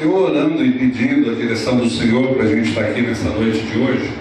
Eu 0.00 0.14
orando 0.14 0.64
e 0.64 0.70
pedindo 0.70 1.28
a 1.28 1.34
direção 1.34 1.76
do 1.76 1.90
Senhor 1.90 2.32
para 2.34 2.44
a 2.44 2.48
gente 2.48 2.68
estar 2.68 2.82
aqui 2.82 3.02
nessa 3.02 3.30
noite 3.30 3.58
de 3.62 3.78
hoje, 3.80 4.12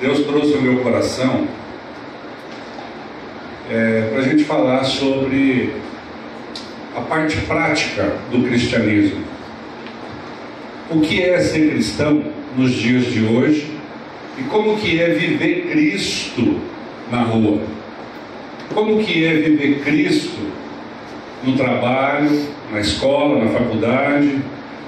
Deus 0.00 0.20
trouxe 0.24 0.54
ao 0.54 0.62
meu 0.62 0.78
coração 0.78 1.46
é, 3.70 4.08
para 4.10 4.20
a 4.20 4.22
gente 4.22 4.44
falar 4.44 4.84
sobre 4.84 5.74
a 6.96 7.02
parte 7.02 7.36
prática 7.42 8.16
do 8.32 8.42
cristianismo. 8.42 9.22
O 10.90 11.00
que 11.00 11.22
é 11.22 11.38
ser 11.38 11.68
cristão 11.68 12.24
nos 12.56 12.72
dias 12.72 13.04
de 13.12 13.22
hoje 13.22 13.70
e 14.38 14.44
como 14.44 14.78
que 14.78 14.98
é 14.98 15.10
viver 15.10 15.68
Cristo 15.70 16.58
na 17.10 17.20
rua. 17.20 17.60
Como 18.72 19.04
que 19.04 19.26
é 19.26 19.34
viver 19.34 19.80
Cristo 19.84 20.57
no 21.44 21.56
trabalho, 21.56 22.30
na 22.72 22.80
escola, 22.80 23.44
na 23.44 23.50
faculdade? 23.50 24.38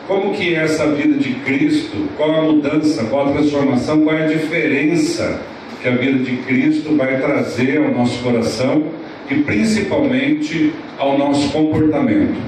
Como 0.06 0.34
que 0.34 0.54
é 0.54 0.64
essa 0.64 0.86
vida 0.88 1.18
de 1.18 1.34
Cristo? 1.34 2.08
Qual 2.16 2.30
a 2.30 2.42
mudança, 2.42 3.04
qual 3.04 3.28
a 3.28 3.32
transformação, 3.32 4.02
qual 4.02 4.16
é 4.16 4.24
a 4.24 4.28
diferença 4.28 5.40
que 5.80 5.88
a 5.88 5.92
vida 5.92 6.18
de 6.18 6.36
Cristo 6.38 6.96
vai 6.96 7.20
trazer 7.20 7.78
ao 7.78 7.92
nosso 7.92 8.22
coração 8.22 8.84
e 9.30 9.36
principalmente 9.36 10.72
ao 10.98 11.16
nosso 11.16 11.50
comportamento? 11.52 12.40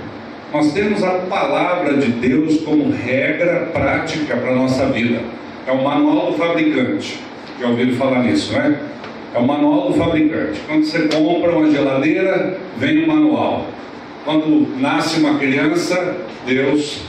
Nós 0.53 0.73
temos 0.73 1.03
a 1.03 1.11
palavra 1.31 1.97
de 1.97 2.09
Deus 2.11 2.61
como 2.61 2.91
regra 2.91 3.71
prática 3.73 4.37
para 4.37 4.51
a 4.51 4.55
nossa 4.55 4.87
vida. 4.87 5.21
É 5.67 5.73
o 5.73 5.83
manual 5.83 6.33
do 6.33 6.39
fabricante. 6.39 7.21
Já 7.61 7.69
ouviram 7.69 7.95
falar 7.95 8.25
nisso, 8.25 8.53
né? 8.53 8.77
É 9.35 9.39
o 9.39 9.47
manual 9.47 9.93
do 9.93 9.95
fabricante. 9.95 10.61
Quando 10.67 10.85
você 10.85 11.09
compra 11.09 11.57
uma 11.57 11.71
geladeira, 11.71 12.59
vem 12.77 13.05
o 13.05 13.07
manual. 13.07 13.67
Quando 14.25 14.79
nasce 14.81 15.19
uma 15.19 15.39
criança, 15.39 16.17
Deus 16.47 17.03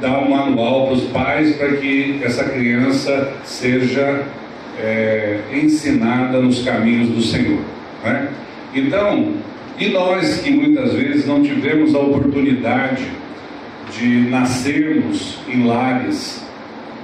dá 0.00 0.20
um 0.20 0.30
manual 0.30 0.86
para 0.86 0.94
os 0.94 1.04
pais 1.04 1.56
para 1.56 1.76
que 1.76 2.20
essa 2.22 2.44
criança 2.44 3.32
seja 3.44 4.24
é, 4.80 5.40
ensinada 5.52 6.40
nos 6.40 6.62
caminhos 6.62 7.08
do 7.08 7.22
Senhor. 7.22 7.60
Né? 8.04 8.28
Então, 8.74 9.34
e 9.78 9.88
nós 9.88 10.40
que 10.40 10.50
muitas 10.50 10.92
vezes 10.92 11.26
não 11.26 11.42
tivemos 11.42 11.94
a 11.94 11.98
oportunidade 11.98 13.06
de 13.98 14.06
nascermos 14.30 15.38
em 15.48 15.66
lares 15.66 16.44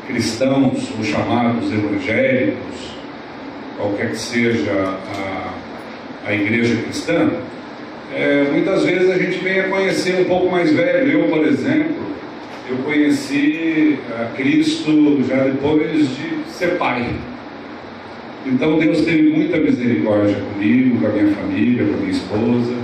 cristãos 0.07 0.91
ou 0.97 1.05
chamados 1.05 1.73
evangélicos, 1.73 2.91
qualquer 3.77 4.11
que 4.11 4.19
seja 4.19 4.99
a, 5.17 6.29
a 6.29 6.35
igreja 6.35 6.77
cristã, 6.83 7.31
é, 8.15 8.45
muitas 8.51 8.85
vezes 8.85 9.09
a 9.11 9.19
gente 9.19 9.39
vem 9.39 9.61
a 9.61 9.69
conhecer 9.69 10.21
um 10.21 10.25
pouco 10.25 10.51
mais 10.51 10.73
velho. 10.73 11.13
Eu, 11.13 11.29
por 11.29 11.47
exemplo, 11.47 11.97
eu 12.69 12.77
conheci 12.79 13.99
a 14.19 14.37
Cristo 14.37 15.23
já 15.29 15.45
depois 15.45 16.09
de 16.17 16.53
ser 16.53 16.77
pai. 16.77 17.09
Então 18.47 18.79
Deus 18.79 19.03
teve 19.03 19.31
muita 19.31 19.59
misericórdia 19.59 20.37
comigo, 20.37 20.99
com 21.01 21.07
a 21.07 21.11
minha 21.11 21.35
família, 21.35 21.87
com 21.87 21.95
a 21.95 21.97
minha 21.99 22.11
esposa. 22.11 22.75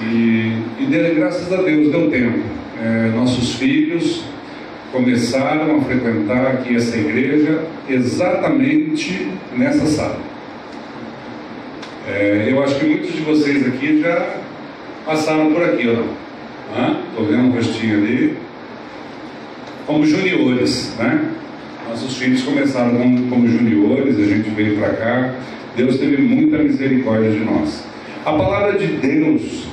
E, 0.00 0.62
e 0.80 0.86
dele, 0.86 1.14
graças 1.14 1.52
a 1.52 1.62
Deus 1.62 1.90
deu 1.90 2.10
tempo. 2.10 2.40
É, 2.82 3.10
nossos 3.14 3.54
filhos 3.54 4.24
começaram 4.92 5.76
a 5.76 5.80
frequentar 5.82 6.46
aqui 6.48 6.76
essa 6.76 6.96
igreja 6.96 7.64
exatamente 7.88 9.28
nessa 9.56 9.86
sala. 9.86 10.20
É, 12.08 12.48
eu 12.48 12.62
acho 12.62 12.78
que 12.78 12.86
muitos 12.86 13.12
de 13.12 13.22
vocês 13.22 13.66
aqui 13.66 14.00
já 14.00 14.45
passaram 15.06 15.52
por 15.52 15.62
aqui, 15.62 15.84
não? 15.84 16.04
Estou 17.08 17.24
vendo 17.24 17.44
um 17.44 17.50
rostinho 17.52 17.96
ali. 17.96 18.36
Como 19.86 20.04
juniores, 20.04 20.94
né? 20.98 21.30
Nossos 21.88 22.16
filhos 22.16 22.42
começaram 22.42 22.96
como, 22.96 23.30
como 23.30 23.48
juniores, 23.48 24.18
a 24.18 24.24
gente 24.24 24.50
veio 24.50 24.76
para 24.76 24.90
cá. 24.94 25.34
Deus 25.76 25.98
teve 25.98 26.16
muita 26.20 26.58
misericórdia 26.58 27.30
de 27.30 27.38
nós. 27.38 27.84
A 28.24 28.32
palavra 28.32 28.76
de 28.76 28.88
Deus 28.88 29.68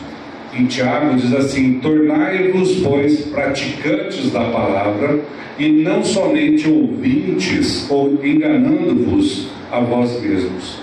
em 0.53 0.67
Tiago 0.67 1.15
diz 1.15 1.33
assim: 1.33 1.79
Tornai-vos, 1.79 2.81
pois, 2.83 3.21
praticantes 3.21 4.31
da 4.31 4.45
palavra, 4.45 5.19
e 5.57 5.67
não 5.69 6.03
somente 6.03 6.69
ouvintes, 6.69 7.89
ou 7.89 8.23
enganando-vos 8.23 9.47
a 9.71 9.79
vós 9.79 10.21
mesmos. 10.21 10.77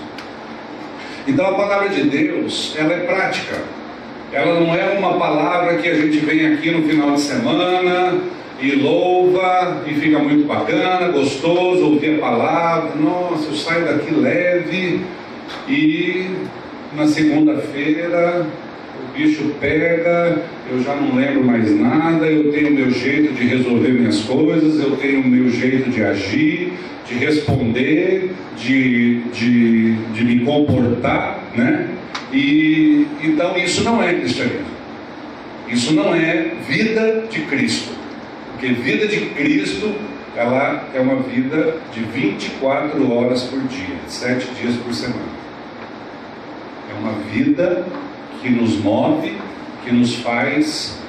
Então 1.25 1.45
a 1.45 1.53
palavra 1.53 1.89
de 1.89 2.03
Deus, 2.03 2.75
ela 2.77 2.93
é 2.93 2.99
prática. 3.05 3.80
Ela 4.33 4.61
não 4.61 4.73
é 4.73 4.97
uma 4.97 5.17
palavra 5.17 5.75
que 5.75 5.89
a 5.89 5.93
gente 5.93 6.17
vem 6.19 6.53
aqui 6.53 6.71
no 6.71 6.87
final 6.87 7.15
de 7.15 7.21
semana 7.21 8.17
e 8.61 8.75
louva 8.75 9.83
e 9.85 9.93
fica 9.93 10.19
muito 10.19 10.47
bacana, 10.47 11.11
gostoso 11.11 11.85
ouvir 11.85 12.15
a 12.15 12.19
palavra. 12.19 12.91
Nossa, 12.95 13.49
eu 13.49 13.55
saio 13.55 13.85
daqui 13.85 14.13
leve 14.13 15.01
e 15.67 16.27
na 16.95 17.07
segunda-feira 17.07 18.45
o 19.03 19.17
bicho 19.17 19.53
pega, 19.59 20.41
eu 20.71 20.81
já 20.81 20.95
não 20.95 21.13
lembro 21.13 21.43
mais 21.43 21.69
nada, 21.77 22.25
eu 22.25 22.53
tenho 22.53 22.71
meu 22.71 22.89
jeito 22.89 23.33
de 23.33 23.45
resolver 23.47 23.89
minhas 23.89 24.21
coisas, 24.21 24.79
eu 24.79 24.95
tenho 24.95 25.27
meu 25.27 25.49
jeito 25.49 25.89
de 25.89 26.03
agir, 26.03 26.71
de 27.05 27.15
responder, 27.15 28.31
de, 28.55 29.19
de, 29.33 29.93
de 30.13 30.23
me 30.23 30.39
comportar, 30.45 31.43
né? 31.53 31.89
E 32.31 33.07
então 33.21 33.57
isso 33.57 33.83
não 33.83 34.01
é 34.01 34.13
cristianismo. 34.13 34.71
Isso 35.67 35.93
não 35.93 36.13
é 36.13 36.51
vida 36.67 37.25
de 37.29 37.41
Cristo. 37.41 37.91
Porque 38.51 38.73
vida 38.73 39.07
de 39.07 39.21
Cristo, 39.31 39.93
ela 40.35 40.87
é 40.93 40.99
uma 40.99 41.21
vida 41.23 41.77
de 41.93 42.01
24 42.01 43.11
horas 43.11 43.43
por 43.43 43.59
dia, 43.61 43.95
7 44.07 44.47
dias 44.61 44.75
por 44.75 44.93
semana. 44.93 45.41
É 46.89 46.99
uma 46.99 47.13
vida 47.31 47.85
que 48.41 48.49
nos 48.49 48.77
move, 48.77 49.33
que 49.83 49.91
nos 49.91 50.15
faz 50.15 50.99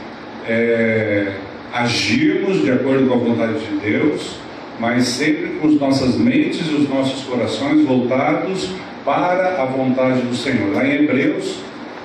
é, 0.49 1.32
agirmos 1.72 2.62
de 2.62 2.71
acordo 2.71 3.09
com 3.09 3.15
a 3.15 3.19
vontade 3.19 3.59
de 3.59 3.77
Deus, 3.78 4.37
mas 4.78 5.05
sempre 5.05 5.59
com 5.61 5.69
as 5.69 5.75
nossas 5.75 6.16
mentes 6.16 6.66
e 6.69 6.75
os 6.75 6.88
nossos 6.88 7.25
corações 7.25 7.84
voltados 7.84 8.71
para 9.04 9.62
a 9.62 9.64
vontade 9.64 10.20
do 10.22 10.34
Senhor. 10.34 10.74
Lá 10.74 10.86
em 10.86 11.04
Hebreus, 11.04 11.60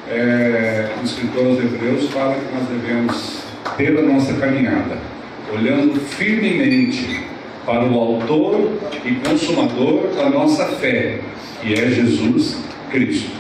é, 0.10 0.90
o 1.00 1.06
escritor 1.06 1.48
aos 1.48 1.60
Hebreus 1.60 2.10
fala 2.10 2.36
que 2.36 2.54
nós 2.54 2.68
devemos 2.70 3.42
ter 3.76 3.98
a 3.98 4.02
nossa 4.02 4.34
caminhada, 4.34 4.98
olhando 5.54 6.00
firmemente 6.00 7.22
para 7.66 7.84
o 7.86 8.00
autor 8.00 8.72
e 9.06 9.16
consumador 9.16 10.08
da 10.16 10.30
nossa 10.30 10.66
fé, 10.66 11.20
que 11.62 11.74
é 11.74 11.90
Jesus 11.90 12.58
Cristo. 12.90 13.32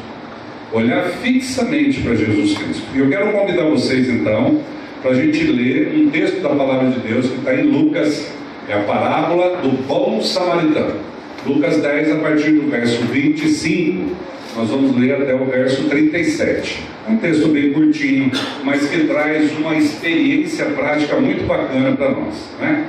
Olhar 0.73 1.05
fixamente 1.21 2.01
para 2.01 2.15
Jesus 2.15 2.57
Cristo. 2.57 2.83
E 2.93 2.99
eu 2.99 3.09
quero 3.09 3.31
convidar 3.31 3.63
vocês 3.63 4.09
então 4.09 4.59
para 5.01 5.11
a 5.11 5.15
gente 5.15 5.43
ler 5.45 5.95
um 5.95 6.09
texto 6.09 6.41
da 6.41 6.49
palavra 6.49 6.89
de 6.89 6.99
Deus 6.99 7.27
que 7.27 7.37
está 7.37 7.55
em 7.55 7.63
Lucas, 7.63 8.29
é 8.67 8.73
a 8.73 8.81
parábola 8.81 9.57
do 9.61 9.69
bom 9.87 10.21
samaritano. 10.21 10.99
Lucas 11.45 11.77
10, 11.81 12.11
a 12.11 12.15
partir 12.15 12.51
do 12.51 12.69
verso 12.69 13.01
25, 13.03 14.15
nós 14.55 14.69
vamos 14.69 14.97
ler 14.97 15.21
até 15.21 15.35
o 15.35 15.45
verso 15.45 15.83
37. 15.83 16.83
É 17.07 17.11
um 17.11 17.17
texto 17.17 17.47
bem 17.49 17.71
curtinho, 17.71 18.31
mas 18.63 18.87
que 18.89 19.05
traz 19.05 19.51
uma 19.57 19.75
experiência 19.75 20.65
prática 20.65 21.15
muito 21.17 21.45
bacana 21.45 21.95
para 21.95 22.11
nós. 22.11 22.33
Né? 22.59 22.87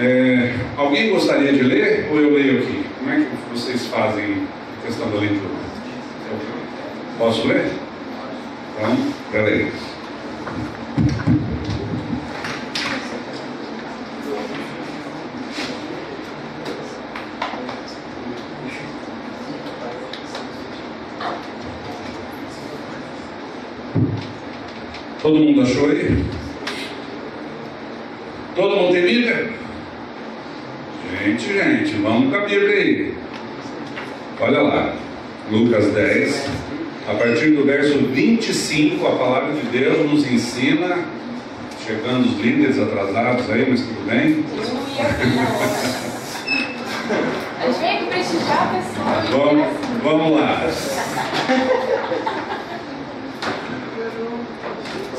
É, 0.00 0.54
alguém 0.76 1.10
gostaria 1.10 1.52
de 1.52 1.62
ler 1.62 2.08
ou 2.10 2.20
eu 2.20 2.34
leio 2.34 2.58
aqui? 2.58 2.84
Como 2.98 3.10
é 3.10 3.16
que 3.16 3.58
vocês 3.58 3.86
fazem 3.86 4.24
a 4.82 4.86
questão 4.86 5.10
da 5.10 5.18
leitura? 5.18 5.50
Posso 7.18 7.46
ler? 7.48 7.66
Então, 8.76 8.96
peraí. 9.32 9.72
Todo 25.28 25.40
mundo 25.40 25.60
achou 25.60 25.90
aí? 25.90 26.24
Todo 28.56 28.76
mundo 28.76 28.92
tem 28.92 29.02
Bíblia? 29.02 29.50
Gente, 31.22 31.52
gente, 31.52 31.96
vamos 31.96 32.30
com 32.30 32.36
a 32.36 32.46
Bíblia 32.46 32.72
aí. 32.72 33.14
Olha 34.40 34.62
lá, 34.62 34.94
Lucas 35.50 35.92
10, 35.92 36.48
a 37.10 37.12
partir 37.12 37.50
do 37.50 37.66
verso 37.66 37.98
25, 37.98 39.06
a 39.06 39.16
palavra 39.16 39.52
de 39.52 39.66
Deus 39.66 40.10
nos 40.10 40.26
ensina, 40.26 40.96
chegando 41.86 42.24
os 42.24 42.40
líderes 42.40 42.78
atrasados 42.78 43.50
aí, 43.50 43.66
mas 43.68 43.82
tudo 43.82 44.08
bem. 44.08 44.42
Vamos, 49.30 49.66
vamos 50.02 50.40
lá. 50.40 50.66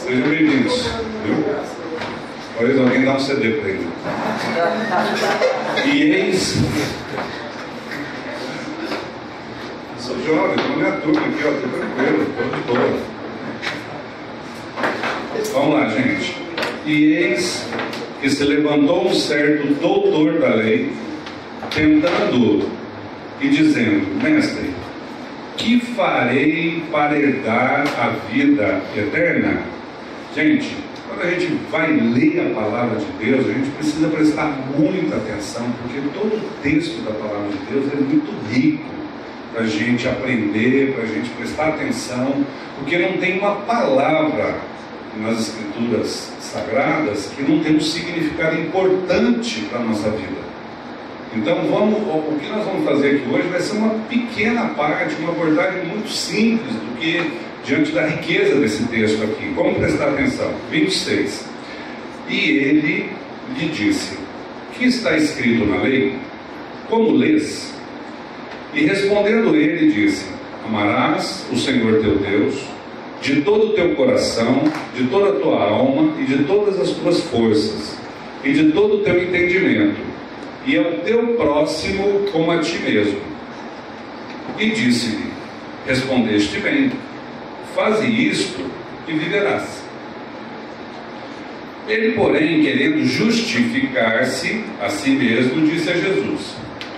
Sejam 0.10 0.28
bem-vindos. 0.28 0.90
Talvez 2.58 2.80
alguém 2.80 3.06
dá 3.06 3.14
um 3.14 3.20
CD 3.20 3.52
para 3.52 3.70
ele. 3.70 3.88
E 5.86 6.02
eis. 6.02 6.58
Sou 10.00 10.16
jovem, 10.26 10.56
estou 10.56 10.70
na 10.70 10.78
minha 10.78 10.92
turma 10.94 11.22
aqui, 11.22 11.44
ó, 11.46 11.52
estou 11.52 11.70
tranquilo, 11.70 12.24
estou 12.24 12.48
de 12.50 12.62
boa. 12.66 13.00
Vamos 15.54 15.74
lá, 15.76 15.90
gente. 15.90 16.36
E 16.88 17.14
eis 17.14 17.68
que 18.20 18.32
se 18.32 18.44
levantou 18.46 19.10
um 19.10 19.14
certo 19.14 19.68
doutor 19.76 20.40
da 20.40 20.56
lei, 20.56 20.92
tentando 21.70 22.68
e 23.40 23.48
dizendo: 23.48 24.24
Mestre, 24.24 24.74
que 25.56 25.80
farei 25.96 26.84
para 26.92 27.16
herdar 27.16 27.84
a 28.00 28.08
vida 28.32 28.82
eterna? 28.98 29.78
Gente, 30.36 30.78
quando 31.08 31.24
a 31.24 31.32
gente 31.32 31.48
vai 31.72 31.92
ler 31.92 32.52
a 32.52 32.54
palavra 32.54 33.00
de 33.00 33.26
Deus, 33.26 33.48
a 33.48 33.52
gente 33.52 33.72
precisa 33.72 34.08
prestar 34.10 34.46
muita 34.78 35.16
atenção, 35.16 35.66
porque 35.82 36.00
todo 36.14 36.36
o 36.36 36.62
texto 36.62 37.04
da 37.04 37.12
palavra 37.12 37.50
de 37.50 37.58
Deus 37.72 37.92
é 37.92 37.96
muito 37.96 38.32
rico 38.48 38.86
para 39.52 39.64
a 39.64 39.68
gente 39.68 40.08
aprender, 40.08 40.94
para 40.94 41.04
a 41.04 41.08
gente 41.08 41.30
prestar 41.32 41.70
atenção, 41.70 42.46
porque 42.78 43.00
não 43.00 43.18
tem 43.18 43.40
uma 43.40 43.56
palavra 43.56 44.60
nas 45.18 45.40
escrituras 45.48 46.32
sagradas 46.40 47.32
que 47.36 47.42
não 47.42 47.64
tem 47.64 47.76
um 47.76 47.82
significado 47.82 48.56
importante 48.62 49.62
para 49.62 49.80
a 49.80 49.84
nossa 49.84 50.12
vida. 50.12 50.50
Então 51.36 51.56
vamos, 51.72 52.02
o 52.02 52.40
que 52.40 52.48
nós 52.50 52.64
vamos 52.66 52.86
fazer 52.86 53.16
aqui 53.16 53.30
hoje 53.34 53.48
vai 53.48 53.60
ser 53.60 53.78
uma 53.78 53.96
pequena 54.08 54.66
parte, 54.70 55.16
uma 55.20 55.32
abordagem 55.32 55.86
muito 55.86 56.10
simples 56.10 56.74
do 56.74 57.00
que 57.00 57.49
diante 57.64 57.92
da 57.92 58.06
riqueza 58.06 58.60
desse 58.60 58.84
texto 58.88 59.24
aqui. 59.24 59.52
Vamos 59.56 59.78
prestar 59.78 60.10
atenção. 60.10 60.52
26. 60.72 61.46
E 62.30 62.50
ele 62.50 63.10
lhe 63.58 63.70
disse: 63.70 64.18
Que 64.74 64.86
está 64.86 65.16
escrito 65.18 65.66
na 65.66 65.82
lei? 65.82 66.16
Como 66.90 67.12
lês? 67.12 67.74
E 68.74 68.86
respondendo 68.86 69.56
ele, 69.56 69.92
disse: 69.92 70.26
Amarás 70.66 71.46
o 71.52 71.58
Senhor 71.58 72.02
teu 72.02 72.18
Deus 72.18 72.56
de 73.22 73.42
todo 73.42 73.68
o 73.68 73.74
teu 73.74 73.96
coração, 73.96 74.64
de 74.96 75.06
toda 75.08 75.32
a 75.32 75.40
tua 75.42 75.62
alma 75.62 76.14
e 76.20 76.24
de 76.24 76.44
todas 76.46 76.80
as 76.80 76.92
tuas 76.92 77.20
forças, 77.24 77.98
e 78.44 78.54
de 78.54 78.72
todo 78.72 78.96
o 78.96 79.00
teu 79.00 79.22
entendimento, 79.22 80.00
e 80.66 80.78
ao 80.78 80.92
teu 81.00 81.36
próximo 81.36 82.28
como 82.32 82.52
a 82.52 82.60
ti 82.60 82.80
mesmo. 82.80 83.20
E 84.58 84.70
disse-lhe: 84.70 85.30
Respondeste 85.86 86.60
bem, 86.60 86.92
faze 87.76 88.06
isto 88.08 88.64
e 89.08 89.14
viverás. 89.14 89.84
Ele, 91.88 92.12
porém, 92.12 92.62
querendo 92.62 93.04
justificar-se 93.04 94.64
a 94.80 94.90
si 94.90 95.10
mesmo, 95.10 95.66
disse 95.66 95.90
a 95.90 95.94
Jesus: 95.94 96.56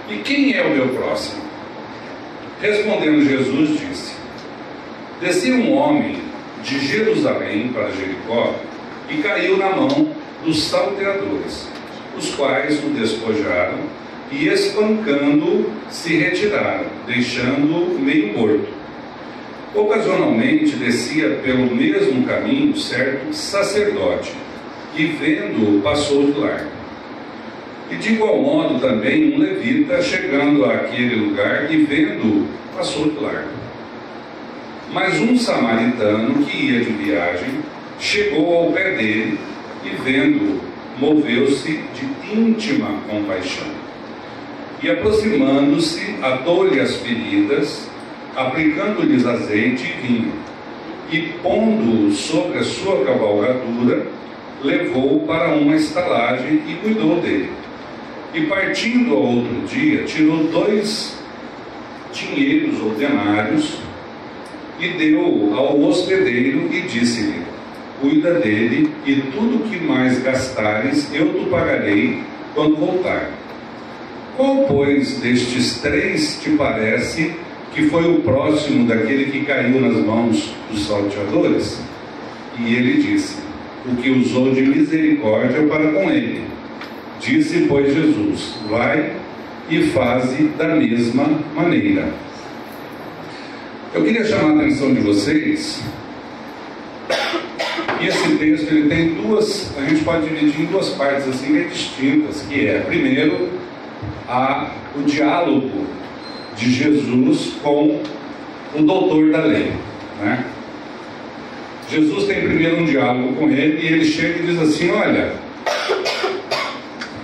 E 0.10 0.18
quem 0.18 0.54
é 0.54 0.64
o 0.64 0.72
meu 0.72 0.90
próximo? 0.90 1.42
Respondendo 2.62 3.24
Jesus, 3.24 3.80
disse: 3.80 4.14
Descia 5.22 5.56
um 5.56 5.74
homem 5.74 6.18
de 6.64 6.80
Jerusalém 6.86 7.70
para 7.70 7.92
Jericó 7.92 8.54
e 9.10 9.18
caiu 9.22 9.58
na 9.58 9.70
mão 9.70 10.14
dos 10.44 10.64
salteadores, 10.64 11.68
os 12.18 12.36
quais 12.36 12.84
o 12.84 12.90
despojaram 12.90 13.80
e, 14.32 14.48
espancando, 14.48 15.72
se 15.90 16.18
retiraram, 16.18 16.88
deixando-o 17.06 18.00
meio 18.00 18.38
morto. 18.38 18.81
Ocasionalmente 19.74 20.76
descia 20.76 21.40
pelo 21.44 21.74
mesmo 21.74 22.26
caminho 22.26 22.76
certo 22.76 23.34
sacerdote, 23.34 24.34
e 24.96 25.06
vendo-o 25.06 25.82
passou 25.82 26.26
de 26.26 26.38
largo. 26.38 26.70
E 27.90 27.96
de 27.96 28.14
igual 28.14 28.38
modo 28.42 28.80
também 28.80 29.34
um 29.34 29.38
levita, 29.38 30.02
chegando 30.02 30.66
àquele 30.66 31.16
lugar 31.16 31.72
e 31.72 31.84
vendo-o, 31.84 32.48
passou 32.76 33.10
de 33.10 33.20
largo. 33.20 33.50
Mas 34.92 35.20
um 35.22 35.38
samaritano 35.38 36.46
que 36.46 36.66
ia 36.66 36.80
de 36.82 36.92
viagem 36.92 37.60
chegou 37.98 38.54
ao 38.58 38.72
pé 38.74 38.96
dele 38.96 39.40
e, 39.86 39.90
vendo-o, 40.04 40.60
moveu-se 41.00 41.80
de 41.94 42.38
íntima 42.38 43.00
compaixão. 43.10 43.68
E 44.84 44.90
aproximando-se, 44.90 46.16
atou-lhe 46.22 46.80
as 46.80 46.98
feridas, 46.98 47.90
aplicando-lhes 48.36 49.26
azeite 49.26 49.84
e 49.84 50.08
vinho, 50.08 50.34
e 51.12 51.34
pondo-o 51.44 52.12
sobre 52.12 52.60
a 52.60 52.64
sua 52.64 53.04
cavalgadura, 53.04 54.08
levou-o 54.64 55.26
para 55.28 55.56
uma 55.56 55.76
estalagem 55.76 56.62
e 56.68 56.76
cuidou 56.82 57.20
dele. 57.20 57.50
E 58.34 58.42
partindo 58.46 59.14
ao 59.14 59.24
outro 59.24 59.62
dia, 59.68 60.04
tirou 60.04 60.46
dois 60.46 61.20
dinheiros 62.14 62.80
ou 62.82 62.92
denários 62.92 63.78
e 64.80 64.88
deu 64.90 65.54
ao 65.56 65.80
hospedeiro 65.82 66.70
e 66.72 66.82
disse-lhe: 66.82 67.42
Cuida 68.00 68.36
dele, 68.36 68.90
e 69.06 69.16
tudo 69.34 69.70
que 69.70 69.78
mais 69.80 70.24
gastares 70.24 71.14
eu 71.14 71.34
te 71.34 71.46
pagarei 71.50 72.20
quando 72.56 72.78
voltar. 72.78 73.32
Qual, 74.38 74.66
pois, 74.68 75.20
destes 75.20 75.82
três 75.82 76.40
te 76.42 76.52
parece 76.52 77.36
que 77.74 77.90
foi 77.90 78.10
o 78.10 78.22
próximo 78.22 78.88
daquele 78.88 79.32
que 79.32 79.46
caiu 79.46 79.80
nas 79.82 79.98
mãos 80.06 80.54
dos 80.70 80.88
salteadores? 80.88 81.82
E 82.60 82.76
ele 82.76 83.02
disse: 83.02 83.38
O 83.86 83.96
que 83.96 84.10
usou 84.10 84.54
de 84.54 84.62
misericórdia 84.62 85.64
para 85.64 85.92
com 85.92 86.10
ele. 86.10 86.44
Disse, 87.20 87.66
pois, 87.68 87.94
Jesus: 87.94 88.56
Vai 88.70 89.14
e 89.70 89.84
faze 89.84 90.44
da 90.58 90.76
mesma 90.76 91.26
maneira. 91.56 92.14
Eu 93.94 94.04
queria 94.04 94.26
chamar 94.26 94.54
a 94.54 94.56
atenção 94.62 94.94
de 94.94 95.02
vocês 95.02 95.84
que 98.02 98.08
esse 98.08 98.36
texto 98.38 98.72
ele 98.72 98.90
tem 98.90 99.14
duas, 99.14 99.72
a 99.78 99.82
gente 99.82 100.04
pode 100.04 100.28
dividir 100.28 100.62
em 100.62 100.66
duas 100.66 100.90
partes 100.90 101.28
assim 101.28 101.54
bem 101.54 101.68
distintas, 101.68 102.42
que 102.50 102.68
é 102.68 102.80
primeiro 102.80 103.50
a, 104.28 104.72
o 104.98 105.04
diálogo 105.04 105.86
de 106.62 106.72
Jesus 106.72 107.54
com 107.64 108.00
o 108.76 108.82
doutor 108.84 109.32
da 109.32 109.46
lei, 109.46 109.74
né? 110.22 110.46
Jesus 111.90 112.26
tem 112.26 112.42
primeiro 112.42 112.78
um 112.78 112.86
diálogo 112.86 113.34
com 113.34 113.50
ele 113.50 113.82
e 113.82 113.94
ele 113.94 114.06
chega 114.06 114.40
e 114.40 114.46
diz 114.46 114.62
assim, 114.62 114.92
olha, 114.92 115.34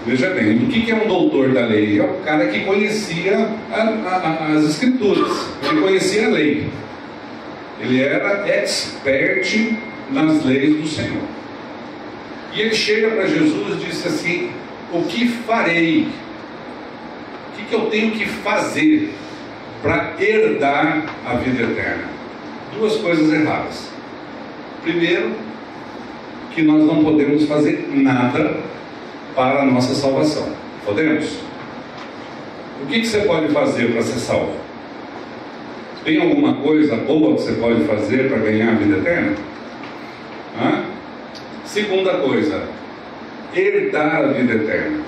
veja 0.06 0.32
bem, 0.32 0.58
o 0.58 0.68
que 0.68 0.92
é 0.92 0.96
um 0.96 1.08
doutor 1.08 1.54
da 1.54 1.68
lei? 1.68 2.00
É 2.00 2.04
o 2.04 2.16
cara 2.26 2.48
que 2.48 2.62
conhecia 2.62 3.48
a, 3.72 3.82
a, 3.82 4.54
as 4.56 4.66
escrituras, 4.66 5.48
ele 5.70 5.82
conhecia 5.82 6.26
a 6.26 6.30
lei, 6.32 6.68
ele 7.80 8.02
era 8.02 8.46
expert 8.50 9.78
nas 10.12 10.44
leis 10.44 10.76
do 10.76 10.88
Senhor. 10.88 11.24
E 12.54 12.62
ele 12.62 12.74
chega 12.74 13.12
para 13.12 13.28
Jesus 13.28 13.76
e 13.76 13.86
disse 13.86 14.08
assim: 14.08 14.50
O 14.92 15.04
que 15.04 15.28
farei? 15.28 16.08
O 17.48 17.58
que, 17.58 17.66
que 17.70 17.76
eu 17.76 17.82
tenho 17.82 18.12
que 18.12 18.26
fazer 18.26 19.14
para 19.82 20.14
herdar 20.20 21.06
a 21.26 21.36
vida 21.36 21.64
eterna? 21.64 22.06
Duas 22.78 22.96
coisas 22.98 23.32
erradas. 23.32 23.90
Primeiro, 24.84 25.32
que 26.54 26.62
nós 26.62 26.84
não 26.84 27.04
podemos 27.04 27.46
fazer 27.46 27.88
nada 27.94 28.58
para 29.36 29.62
a 29.62 29.66
nossa 29.66 29.94
salvação. 29.94 30.52
Podemos? 30.86 31.40
O 32.82 32.88
que, 32.88 33.02
que 33.02 33.08
você 33.08 33.20
pode 33.22 33.50
fazer 33.50 33.92
para 33.92 34.02
ser 34.02 34.20
salvo? 34.20 34.56
Tem 36.04 36.22
alguma 36.22 36.56
coisa 36.56 36.96
boa 36.96 37.36
que 37.36 37.42
você 37.42 37.54
pode 37.54 37.84
fazer 37.84 38.30
para 38.30 38.38
ganhar 38.40 38.70
a 38.70 38.76
vida 38.76 38.98
eterna? 38.98 39.36
Hã? 40.60 40.84
Segunda 41.66 42.14
coisa, 42.20 42.64
herdar 43.54 44.16
a 44.16 44.28
vida 44.28 44.54
eterna. 44.54 45.04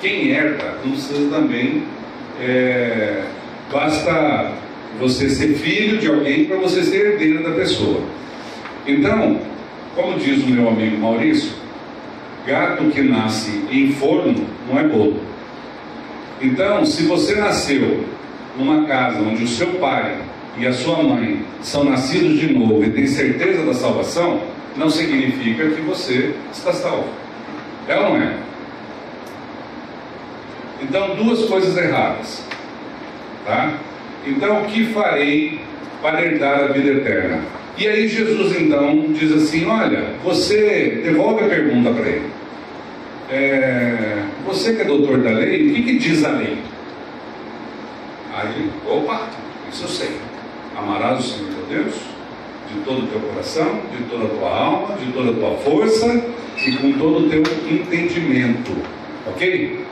Quem 0.00 0.30
herda 0.30 0.74
não 0.84 0.92
precisa 0.92 1.30
também. 1.30 1.82
É, 2.40 3.24
basta 3.72 4.52
você 4.98 5.28
ser 5.28 5.54
filho 5.54 5.98
de 5.98 6.08
alguém 6.08 6.44
para 6.46 6.56
você 6.56 6.82
ser 6.82 7.12
herdeiro 7.12 7.42
da 7.42 7.50
pessoa. 7.50 8.00
Então, 8.86 9.40
como 9.94 10.18
diz 10.18 10.42
o 10.44 10.48
meu 10.48 10.68
amigo 10.68 10.98
Maurício, 10.98 11.52
gato 12.46 12.84
que 12.84 13.02
nasce 13.02 13.64
em 13.70 13.92
forno 13.92 14.46
não 14.68 14.78
é 14.78 14.84
bolo. 14.84 15.20
Então, 16.40 16.84
se 16.84 17.04
você 17.04 17.34
nasceu 17.34 18.04
numa 18.58 18.86
casa 18.86 19.20
onde 19.20 19.44
o 19.44 19.48
seu 19.48 19.68
pai 19.74 20.18
e 20.58 20.66
a 20.66 20.72
sua 20.72 21.02
mãe 21.02 21.44
são 21.62 21.84
nascidos 21.84 22.38
de 22.38 22.52
novo 22.52 22.84
e 22.84 22.90
tem 22.90 23.06
certeza 23.06 23.64
da 23.64 23.74
salvação, 23.74 24.40
não 24.76 24.90
significa 24.90 25.68
que 25.70 25.80
você 25.80 26.34
está 26.52 26.72
salvo. 26.72 27.08
É 27.88 27.96
ou 27.96 28.10
não 28.10 28.16
é? 28.16 28.36
Então, 30.82 31.16
duas 31.16 31.44
coisas 31.46 31.76
erradas. 31.76 32.44
Tá? 33.46 33.74
Então, 34.26 34.62
o 34.62 34.64
que 34.66 34.86
farei 34.86 35.60
para 36.02 36.24
herdar 36.24 36.64
a 36.64 36.66
vida 36.66 36.90
eterna? 36.90 37.40
E 37.78 37.86
aí 37.86 38.08
Jesus 38.08 38.60
então 38.60 39.12
diz 39.12 39.32
assim: 39.32 39.66
Olha, 39.66 40.14
você 40.24 41.00
devolve 41.04 41.44
a 41.44 41.48
pergunta 41.48 41.90
para 41.90 42.08
ele. 42.08 42.30
É, 43.30 44.22
você 44.44 44.74
que 44.74 44.82
é 44.82 44.84
doutor 44.84 45.18
da 45.18 45.30
lei, 45.30 45.70
o 45.70 45.74
que, 45.74 45.82
que 45.82 45.98
diz 45.98 46.24
a 46.24 46.30
lei? 46.30 46.58
Aí 48.34 48.70
opa, 48.86 49.28
isso 49.70 49.84
eu 49.84 49.88
sei. 49.88 50.10
Amarás 50.76 51.20
o 51.20 51.22
Senhor 51.22 51.50
teu 51.68 51.82
Deus 51.82 51.94
de 52.72 52.80
todo 52.80 53.04
o 53.04 53.06
teu 53.06 53.20
coração, 53.20 53.80
de 53.96 54.04
toda 54.04 54.24
a 54.24 54.28
tua 54.28 54.50
alma, 54.50 54.96
de 54.96 55.12
toda 55.12 55.30
a 55.30 55.34
tua 55.34 55.56
força 55.58 56.24
e 56.66 56.72
com 56.72 56.92
todo 56.92 57.26
o 57.26 57.30
teu 57.30 57.42
entendimento. 57.70 58.72
Ok? 59.26 59.85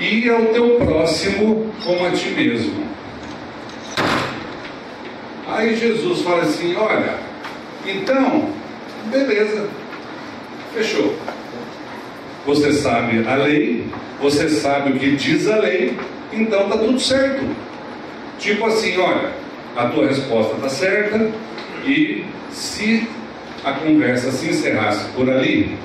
E 0.00 0.28
ao 0.30 0.46
teu 0.46 0.76
próximo 0.76 1.72
como 1.84 2.06
a 2.06 2.10
ti 2.10 2.28
mesmo. 2.30 2.86
Aí 5.46 5.76
Jesus 5.76 6.22
fala 6.22 6.42
assim: 6.42 6.76
Olha, 6.76 7.18
então, 7.84 8.50
beleza, 9.06 9.68
fechou. 10.72 11.16
Você 12.46 12.72
sabe 12.72 13.26
a 13.26 13.34
lei, 13.34 13.86
você 14.20 14.48
sabe 14.48 14.92
o 14.92 14.98
que 14.98 15.16
diz 15.16 15.48
a 15.48 15.56
lei, 15.56 15.98
então 16.32 16.68
tá 16.68 16.78
tudo 16.78 16.98
certo. 17.00 17.44
Tipo 18.38 18.66
assim, 18.66 18.96
olha, 18.98 19.32
a 19.76 19.88
tua 19.88 20.06
resposta 20.06 20.54
está 20.54 20.68
certa 20.68 21.30
e 21.84 22.24
se 22.50 23.06
a 23.64 23.72
conversa 23.72 24.30
se 24.30 24.48
encerrasse 24.48 25.08
por 25.12 25.28
ali, 25.28 25.76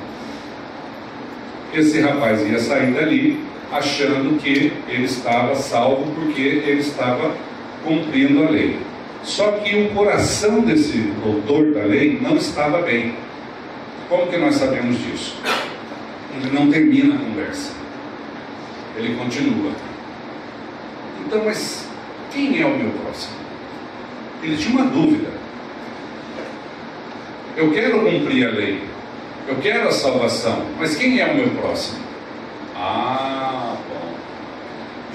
esse 1.73 1.99
rapaz 1.99 2.41
ia 2.47 2.59
sair 2.59 2.93
dali 2.93 3.43
achando 3.73 4.39
que 4.39 4.71
ele 4.87 5.05
estava 5.05 5.55
salvo 5.55 6.13
porque 6.13 6.41
ele 6.41 6.79
estava 6.79 7.35
cumprindo 7.83 8.43
a 8.43 8.49
lei. 8.49 8.79
Só 9.23 9.51
que 9.51 9.75
o 9.75 9.89
coração 9.89 10.61
desse 10.61 10.97
doutor 11.23 11.73
da 11.73 11.83
lei 11.83 12.19
não 12.21 12.35
estava 12.35 12.81
bem. 12.81 13.15
Como 14.07 14.27
que 14.27 14.37
nós 14.37 14.55
sabemos 14.55 14.97
disso? 14.99 15.37
Ele 16.35 16.51
não 16.51 16.69
termina 16.69 17.15
a 17.15 17.17
conversa. 17.17 17.71
Ele 18.95 19.15
continua. 19.15 19.71
Então, 21.25 21.43
mas 21.45 21.87
quem 22.31 22.61
é 22.61 22.65
o 22.65 22.77
meu 22.77 22.91
próximo? 22.91 23.33
Ele 24.43 24.57
tinha 24.57 24.81
uma 24.81 24.91
dúvida. 24.91 25.29
Eu 27.55 27.71
quero 27.71 28.01
cumprir 28.01 28.47
a 28.47 28.51
lei. 28.51 28.83
Eu 29.47 29.55
quero 29.55 29.87
a 29.87 29.91
salvação. 29.91 30.65
Mas 30.77 30.95
quem 30.95 31.19
é 31.19 31.31
o 31.31 31.35
meu 31.35 31.49
próximo? 31.51 31.99
Ah. 32.75 33.62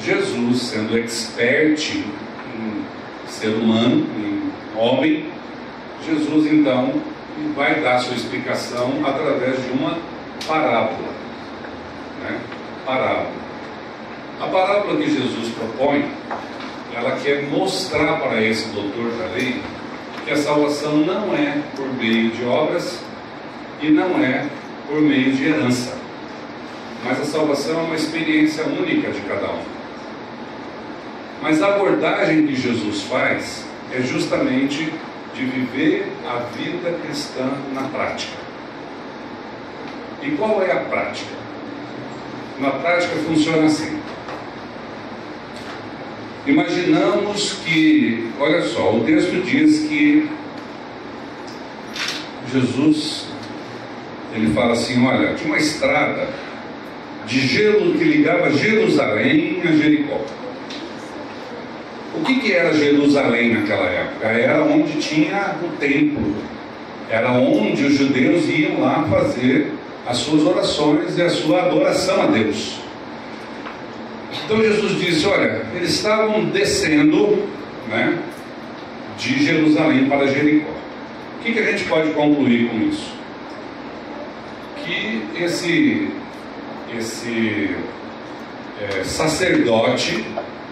Jesus, 0.05 0.63
sendo 0.63 0.97
expert 0.97 1.97
em 1.97 2.85
ser 3.27 3.49
humano, 3.49 4.07
em 4.17 4.79
homem, 4.79 5.31
Jesus 6.07 6.47
então 6.53 6.93
vai 7.55 7.81
dar 7.81 7.99
sua 7.99 8.17
explicação 8.17 9.01
através 9.05 9.63
de 9.65 9.71
uma 9.71 9.99
parábola. 10.47 11.09
Né? 12.23 12.41
Parábola. 12.87 13.33
A 14.41 14.47
parábola 14.47 14.97
que 14.97 15.11
Jesus 15.11 15.53
propõe, 15.55 16.05
ela 16.95 17.19
quer 17.23 17.45
mostrar 17.45 18.19
para 18.21 18.41
esse 18.41 18.69
doutor 18.69 19.11
da 19.19 19.27
lei 19.35 19.61
que 20.25 20.31
a 20.31 20.37
salvação 20.37 20.99
não 20.99 21.35
é 21.35 21.61
por 21.77 21.87
meio 21.95 22.31
de 22.31 22.45
obras 22.45 23.01
e 23.81 23.91
não 23.91 24.23
é 24.23 24.47
por 24.87 25.01
meio 25.01 25.33
de 25.33 25.45
herança. 25.45 25.97
Mas 27.05 27.21
a 27.21 27.25
salvação 27.25 27.81
é 27.81 27.83
uma 27.83 27.95
experiência 27.97 28.65
única 28.65 29.11
de 29.11 29.21
cada 29.23 29.47
um. 29.53 29.78
Mas 31.41 31.63
a 31.63 31.69
abordagem 31.69 32.47
que 32.47 32.57
Jesus 32.57 33.03
faz 33.03 33.65
é 33.93 34.01
justamente 34.03 34.93
de 35.35 35.45
viver 35.45 36.07
a 36.27 36.41
vida 36.57 36.99
cristã 37.05 37.49
na 37.73 37.83
prática. 37.83 38.37
E 40.23 40.31
qual 40.33 40.63
é 40.63 40.73
a 40.73 40.81
prática? 40.81 41.31
Na 42.59 42.71
prática 42.71 43.15
funciona 43.25 43.67
assim. 43.67 43.99
Imaginamos 46.45 47.53
que, 47.65 48.31
olha 48.41 48.63
só, 48.63 48.95
o 48.95 49.05
texto 49.05 49.45
diz 49.45 49.81
que 49.89 50.29
Jesus, 52.53 53.27
ele 54.35 54.53
fala 54.55 54.73
assim, 54.73 55.07
olha, 55.07 55.35
tinha 55.35 55.49
uma 55.49 55.59
estrada 55.59 56.29
de 57.27 57.41
gelo 57.41 57.93
que 57.93 58.05
ligava 58.05 58.51
Jerusalém 58.51 59.61
a 59.63 59.71
Jericó. 59.71 60.25
O 62.19 62.25
que, 62.25 62.41
que 62.41 62.53
era 62.53 62.75
Jerusalém 62.75 63.55
naquela 63.55 63.87
época? 63.87 64.27
Era 64.27 64.63
onde 64.65 64.99
tinha 64.99 65.55
o 65.63 65.69
templo, 65.79 66.35
era 67.09 67.31
onde 67.31 67.85
os 67.85 67.95
judeus 67.95 68.49
iam 68.49 68.81
lá 68.81 69.07
fazer 69.09 69.73
as 70.05 70.17
suas 70.19 70.45
orações 70.45 71.17
e 71.17 71.23
a 71.23 71.31
sua 71.31 71.63
adoração 71.63 72.23
a 72.23 72.27
Deus. 72.27 72.81
Então 74.45 74.61
Jesus 74.61 74.99
disse: 75.01 75.27
Olha, 75.27 75.65
eles 75.75 75.91
estavam 75.91 76.47
descendo 76.47 77.49
né, 77.89 78.19
de 79.17 79.45
Jerusalém 79.45 80.07
para 80.07 80.27
Jericó. 80.27 80.71
O 81.39 81.43
que, 81.43 81.53
que 81.53 81.59
a 81.61 81.71
gente 81.71 81.85
pode 81.85 82.11
concluir 82.11 82.69
com 82.69 82.81
isso? 82.81 83.13
Que 84.85 85.23
esse, 85.41 86.09
esse 86.99 87.71
é, 88.81 89.05
sacerdote 89.05 90.25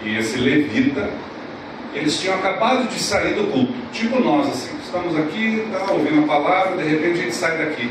e 0.03 0.17
esse 0.17 0.37
levita 0.39 1.09
eles 1.97 2.19
tinham 2.19 2.35
acabado 2.35 2.87
de 2.87 2.99
sair 2.99 3.33
do 3.33 3.51
culto, 3.51 3.73
tipo 3.91 4.19
nós 4.19 4.47
assim, 4.47 4.75
estamos 4.83 5.17
aqui, 5.17 5.65
tá, 5.71 5.91
ouvindo 5.91 6.23
a 6.23 6.27
palavra, 6.27 6.83
de 6.83 6.89
repente 6.89 7.19
a 7.19 7.23
gente 7.23 7.35
sai 7.35 7.57
daqui, 7.57 7.89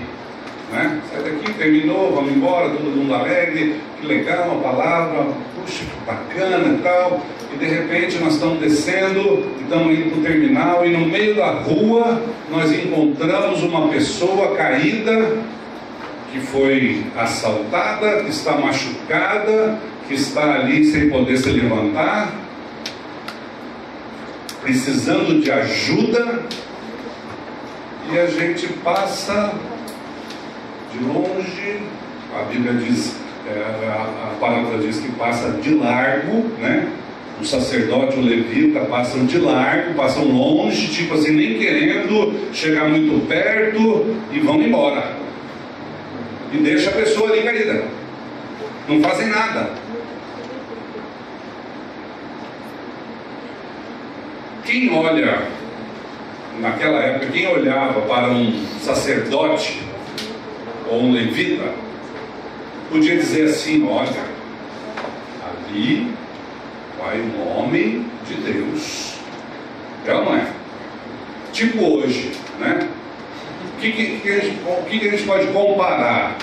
né? 0.73 1.01
Sai 1.13 1.23
daqui, 1.23 1.53
terminou, 1.55 2.15
vamos 2.15 2.33
embora, 2.33 2.71
todo 2.71 2.97
mundo 2.97 3.15
alegre, 3.15 3.77
que 4.01 4.07
legal 4.07 4.59
a 4.59 4.63
palavra, 4.63 5.27
puxa, 5.55 5.85
que 5.85 6.07
bacana 6.07 6.75
e 6.75 6.83
tal, 6.83 7.21
e 7.55 7.59
de 7.59 7.67
repente 7.67 8.19
nós 8.19 8.35
estamos 8.35 8.59
descendo, 8.61 9.47
estamos 9.63 9.99
indo 9.99 10.11
para 10.11 10.21
o 10.21 10.23
terminal, 10.23 10.87
e 10.87 10.91
no 10.91 11.07
meio 11.07 11.35
da 11.35 11.51
rua 11.51 12.23
nós 12.51 12.73
encontramos 12.73 13.63
uma 13.63 13.89
pessoa 13.89 14.55
caída, 14.57 15.37
que 16.33 16.41
foi 16.41 17.05
assaltada, 17.17 18.23
que 18.25 18.31
está 18.31 18.53
machucada, 18.53 19.79
que 20.07 20.15
está 20.15 20.55
ali 20.55 20.85
sem 20.85 21.09
poder 21.09 21.37
se 21.39 21.51
levantar, 21.51 22.46
precisando 24.67 25.41
de 25.41 25.49
ajuda 25.49 26.43
e 28.13 28.19
a 28.19 28.27
gente 28.27 28.67
passa 28.83 29.55
de 30.93 31.05
longe, 31.05 31.83
a 32.35 32.43
Bíblia 32.43 32.73
diz, 32.73 33.15
é, 33.47 33.61
a, 33.61 34.35
palavra 34.41 34.79
diz 34.79 34.99
que 34.99 35.13
passa 35.13 35.51
de 35.53 35.75
largo, 35.75 36.51
né? 36.61 36.89
O 37.41 37.45
sacerdote, 37.45 38.19
o 38.19 38.23
levita 38.23 38.81
passam 38.81 39.25
de 39.25 39.39
largo, 39.39 39.95
passam 39.95 40.25
longe, 40.25 40.89
tipo 40.89 41.15
assim, 41.15 41.33
nem 41.33 41.59
querendo 41.59 42.35
chegar 42.53 42.89
muito 42.89 43.25
perto 43.29 44.17
e 44.33 44.41
vão 44.41 44.61
embora. 44.61 45.13
E 46.53 46.57
deixa 46.57 46.91
a 46.91 46.95
pessoa 46.95 47.31
ali 47.31 47.43
caída. 47.43 47.85
Não 48.89 49.01
fazem 49.01 49.29
nada. 49.29 49.71
Quem 54.67 54.93
olha, 54.93 55.43
naquela 56.61 56.99
época, 56.99 57.27
quem 57.27 57.47
olhava 57.47 58.01
para 58.01 58.31
um 58.31 58.67
sacerdote 58.81 59.81
ou 60.91 61.05
um 61.05 61.13
levita, 61.13 61.73
podia 62.91 63.15
dizer 63.15 63.45
assim: 63.45 63.87
olha, 63.89 64.25
ali 65.71 66.13
vai 66.99 67.21
um 67.21 67.57
homem 67.57 68.07
de 68.27 68.35
Deus. 68.35 69.15
É 70.05 70.13
ou 70.13 70.25
não 70.25 70.37
é? 70.37 70.49
Tipo 71.53 71.85
hoje, 71.85 72.33
né? 72.59 72.89
O 73.77 73.81
que, 73.81 73.93
que, 73.93 74.21
que, 74.21 74.29
a 74.31 74.41
gente, 74.41 74.59
que 74.91 75.09
a 75.09 75.11
gente 75.13 75.23
pode 75.23 75.47
comparar 75.49 76.37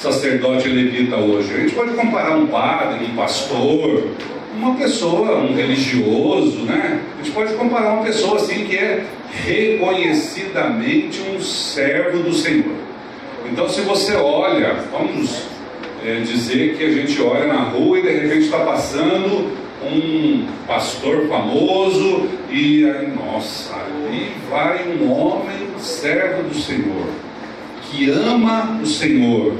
sacerdote 0.00 0.68
e 0.68 0.72
levita 0.72 1.16
hoje? 1.16 1.52
A 1.52 1.58
gente 1.58 1.74
pode 1.74 1.94
comparar 1.94 2.36
um 2.36 2.46
padre, 2.46 3.06
um 3.06 3.16
pastor, 3.16 4.08
uma 4.54 4.74
pessoa, 4.74 5.38
um 5.38 5.54
religioso, 5.54 6.60
né? 6.60 7.00
A 7.14 7.22
gente 7.22 7.34
pode 7.34 7.54
comparar 7.54 7.94
uma 7.94 8.04
pessoa 8.04 8.36
assim 8.36 8.64
que 8.66 8.76
é 8.76 9.04
reconhecidamente 9.30 11.20
um 11.22 11.40
servo 11.40 12.22
do 12.22 12.32
Senhor. 12.32 12.74
Então, 13.50 13.68
se 13.68 13.82
você 13.82 14.14
olha, 14.14 14.74
vamos 14.90 15.42
é, 16.04 16.20
dizer 16.20 16.76
que 16.76 16.84
a 16.84 16.90
gente 16.90 17.20
olha 17.20 17.46
na 17.46 17.62
rua 17.64 17.98
e 17.98 18.02
de 18.02 18.10
repente 18.10 18.44
está 18.46 18.58
passando 18.60 19.52
um 19.82 20.46
pastor 20.66 21.28
famoso 21.28 22.28
e 22.50 22.88
aí, 22.88 23.08
nossa, 23.08 23.74
ali 23.74 24.32
vai 24.50 24.88
um 24.88 25.12
homem 25.12 25.66
servo 25.78 26.48
do 26.48 26.54
Senhor, 26.54 27.06
que 27.82 28.10
ama 28.10 28.80
o 28.82 28.86
Senhor, 28.86 29.54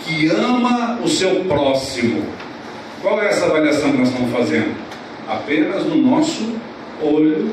que 0.00 0.26
ama 0.28 0.98
o 1.02 1.08
seu 1.08 1.44
próximo 1.44 2.24
qual 3.02 3.20
é 3.22 3.28
essa 3.28 3.46
avaliação 3.46 3.92
que 3.92 3.98
nós 3.98 4.08
estamos 4.08 4.32
fazendo? 4.32 4.74
Apenas 5.28 5.84
no 5.86 5.96
nosso 5.96 6.54
olho 7.02 7.52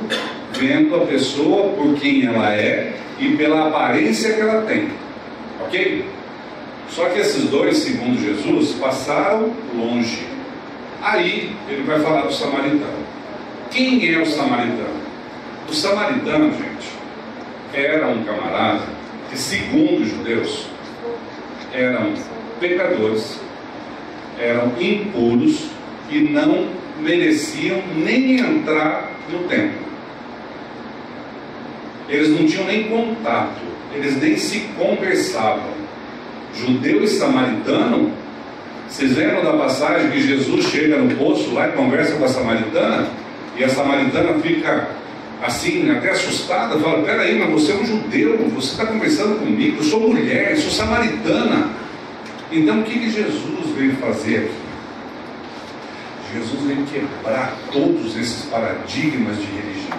vendo 0.53 0.95
a 0.95 1.05
pessoa 1.05 1.69
por 1.73 1.93
quem 1.95 2.25
ela 2.25 2.53
é 2.53 2.95
e 3.19 3.35
pela 3.35 3.67
aparência 3.67 4.33
que 4.33 4.41
ela 4.41 4.63
tem. 4.63 4.89
Ok? 5.61 6.05
Só 6.89 7.05
que 7.09 7.19
esses 7.19 7.49
dois, 7.49 7.77
segundo 7.77 8.19
Jesus, 8.19 8.73
passaram 8.73 9.53
longe. 9.75 10.25
Aí 11.01 11.55
ele 11.69 11.83
vai 11.83 11.99
falar 11.99 12.21
do 12.21 12.33
samaritano. 12.33 13.05
Quem 13.69 14.13
é 14.13 14.17
o 14.19 14.25
samaritano? 14.25 14.97
O 15.69 15.73
samaritano, 15.73 16.51
gente, 16.51 16.89
era 17.73 18.07
um 18.07 18.23
camarada 18.23 18.83
que, 19.29 19.37
segundo 19.37 20.01
os 20.01 20.09
judeus, 20.09 20.67
eram 21.73 22.13
pecadores, 22.59 23.39
eram 24.39 24.73
impuros 24.79 25.65
e 26.09 26.19
não 26.19 26.67
mereciam 26.99 27.81
nem 27.95 28.39
entrar 28.39 29.11
no 29.31 29.39
templo. 29.47 29.87
Eles 32.09 32.29
não 32.29 32.47
tinham 32.47 32.65
nem 32.65 32.83
contato, 32.85 33.61
eles 33.93 34.21
nem 34.21 34.37
se 34.37 34.61
conversavam. 34.77 35.77
Judeu 36.55 37.03
e 37.03 37.07
samaritano, 37.07 38.11
vocês 38.87 39.15
lembram 39.15 39.43
da 39.43 39.53
passagem 39.53 40.11
que 40.11 40.21
Jesus 40.21 40.65
chega 40.67 40.97
no 40.97 41.13
poço 41.15 41.53
lá 41.53 41.67
e 41.67 41.71
conversa 41.73 42.15
com 42.15 42.23
a 42.23 42.29
samaritana? 42.29 43.07
E 43.57 43.63
a 43.63 43.69
samaritana 43.69 44.39
fica 44.39 44.87
assim, 45.43 45.91
até 45.91 46.11
assustada, 46.11 46.79
fala: 46.79 47.03
Peraí, 47.03 47.37
mas 47.37 47.49
você 47.49 47.73
é 47.73 47.75
um 47.75 47.85
judeu, 47.85 48.37
você 48.55 48.71
está 48.71 48.85
conversando 48.85 49.39
comigo, 49.39 49.77
eu 49.77 49.83
sou 49.83 49.99
mulher, 49.99 50.51
eu 50.51 50.57
sou 50.57 50.71
samaritana. 50.71 51.69
Então 52.51 52.79
o 52.79 52.83
que, 52.83 52.97
que 52.97 53.09
Jesus 53.09 53.69
veio 53.75 53.95
fazer 53.97 54.37
aqui? 54.37 54.67
Jesus 56.33 56.61
veio 56.63 56.85
quebrar 56.85 57.57
todos 57.71 58.15
esses 58.17 58.45
paradigmas 58.45 59.37
de 59.37 59.45
religião. 59.45 59.97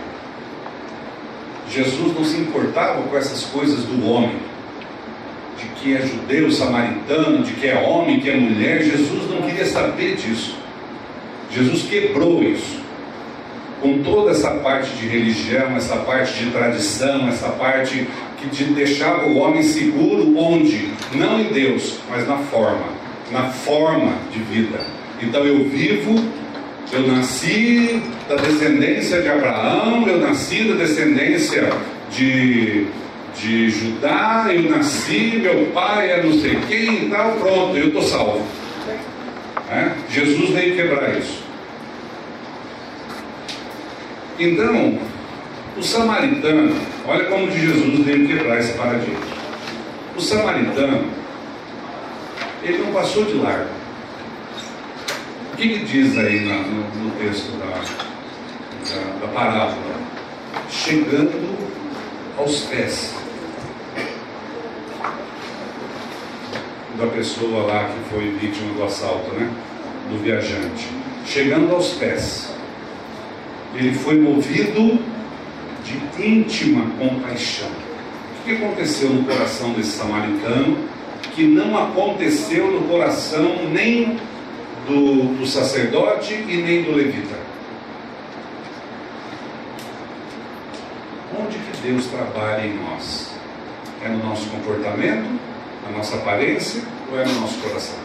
Jesus 1.70 2.14
não 2.14 2.24
se 2.24 2.38
importava 2.38 3.02
com 3.02 3.16
essas 3.16 3.44
coisas 3.44 3.84
do 3.84 4.06
homem, 4.06 4.36
de 5.58 5.66
que 5.68 5.94
é 5.94 6.00
judeu, 6.00 6.50
samaritano, 6.50 7.42
de 7.42 7.52
que 7.52 7.66
é 7.66 7.78
homem, 7.78 8.20
que 8.20 8.30
é 8.30 8.36
mulher. 8.36 8.82
Jesus 8.82 9.30
não 9.30 9.42
queria 9.42 9.66
saber 9.66 10.16
disso. 10.16 10.56
Jesus 11.50 11.82
quebrou 11.82 12.42
isso. 12.42 12.78
Com 13.80 14.02
toda 14.02 14.32
essa 14.32 14.50
parte 14.56 14.90
de 14.96 15.06
religião, 15.06 15.76
essa 15.76 15.96
parte 15.96 16.44
de 16.44 16.50
tradição, 16.50 17.28
essa 17.28 17.48
parte 17.50 18.08
que 18.38 18.64
deixava 18.64 19.26
o 19.26 19.38
homem 19.38 19.62
seguro 19.62 20.36
onde? 20.38 20.90
Não 21.14 21.40
em 21.40 21.52
Deus, 21.52 21.98
mas 22.08 22.26
na 22.26 22.38
forma, 22.38 22.86
na 23.32 23.44
forma 23.44 24.12
de 24.32 24.38
vida. 24.40 24.78
Então 25.20 25.44
eu 25.44 25.68
vivo, 25.68 26.14
eu 26.92 27.06
nasci 27.08 28.00
da 28.28 28.36
descendência 28.36 29.20
de 29.20 29.28
Abraão, 29.28 30.06
eu 30.06 30.20
nasci 30.20 30.64
da 30.64 30.74
descendência 30.74 31.68
de, 32.10 32.86
de 33.40 33.70
Judá, 33.70 34.46
eu 34.48 34.70
nasci, 34.70 35.40
meu 35.42 35.66
pai 35.74 36.10
é 36.12 36.22
não 36.22 36.32
sei 36.32 36.58
quem 36.68 37.06
e 37.06 37.10
tal, 37.10 37.32
pronto, 37.32 37.76
eu 37.76 37.88
estou 37.88 38.02
salvo. 38.02 38.46
É? 39.70 39.90
Jesus 40.08 40.50
veio 40.50 40.76
quebrar 40.76 41.18
isso. 41.18 41.42
Então, 44.38 44.98
o 45.78 45.82
samaritano, 45.82 46.76
olha 47.06 47.24
como 47.26 47.50
Jesus 47.50 48.04
veio 48.04 48.26
quebrar 48.26 48.58
esse 48.58 48.72
paradigma. 48.72 49.20
O 50.16 50.20
samaritano, 50.20 51.04
ele 52.62 52.78
não 52.78 52.92
passou 52.92 53.24
de 53.24 53.34
largo 53.34 53.78
que, 55.58 55.68
que 55.68 55.84
diz 55.84 56.16
aí 56.16 56.46
na, 56.46 56.58
no, 56.60 57.04
no, 57.04 57.10
texto 57.18 57.50
da, 57.58 57.66
da, 58.94 59.26
da 59.26 59.32
parábola? 59.32 59.98
Chegando 60.70 61.58
aos 62.38 62.60
pés 62.60 63.14
da 66.96 67.06
pessoa 67.08 67.66
lá 67.66 67.88
que 67.88 68.14
foi 68.14 68.30
vítima 68.40 68.74
do 68.74 68.84
assalto, 68.84 69.32
né? 69.32 69.50
Do 70.10 70.22
viajante. 70.22 70.88
Chegando 71.26 71.74
aos 71.74 71.94
pés, 71.94 72.54
ele 73.74 73.94
foi 73.94 74.20
movido 74.20 75.00
de 75.88 76.26
íntima 76.26 76.86
compaixão. 76.98 77.68
O 77.68 78.44
que 78.44 78.52
aconteceu 78.52 79.10
no 79.10 79.24
coração 79.24 79.72
desse 79.72 79.92
samaritano 79.92 80.76
que 81.34 81.44
não 81.44 81.78
aconteceu 81.78 82.70
no 82.70 82.88
coração 82.88 83.68
nem 83.70 84.18
do, 84.88 85.38
do 85.38 85.46
sacerdote 85.46 86.34
e 86.34 86.62
nem 86.62 86.82
do 86.82 86.92
levita. 86.92 87.36
Onde 91.38 91.58
que 91.58 91.80
Deus 91.82 92.06
trabalha 92.06 92.66
em 92.66 92.74
nós? 92.74 93.34
É 94.02 94.08
no 94.08 94.24
nosso 94.24 94.48
comportamento, 94.48 95.28
na 95.84 95.96
nossa 95.96 96.16
aparência 96.16 96.82
ou 97.10 97.20
é 97.20 97.24
no 97.24 97.40
nosso 97.40 97.58
coração? 97.60 97.98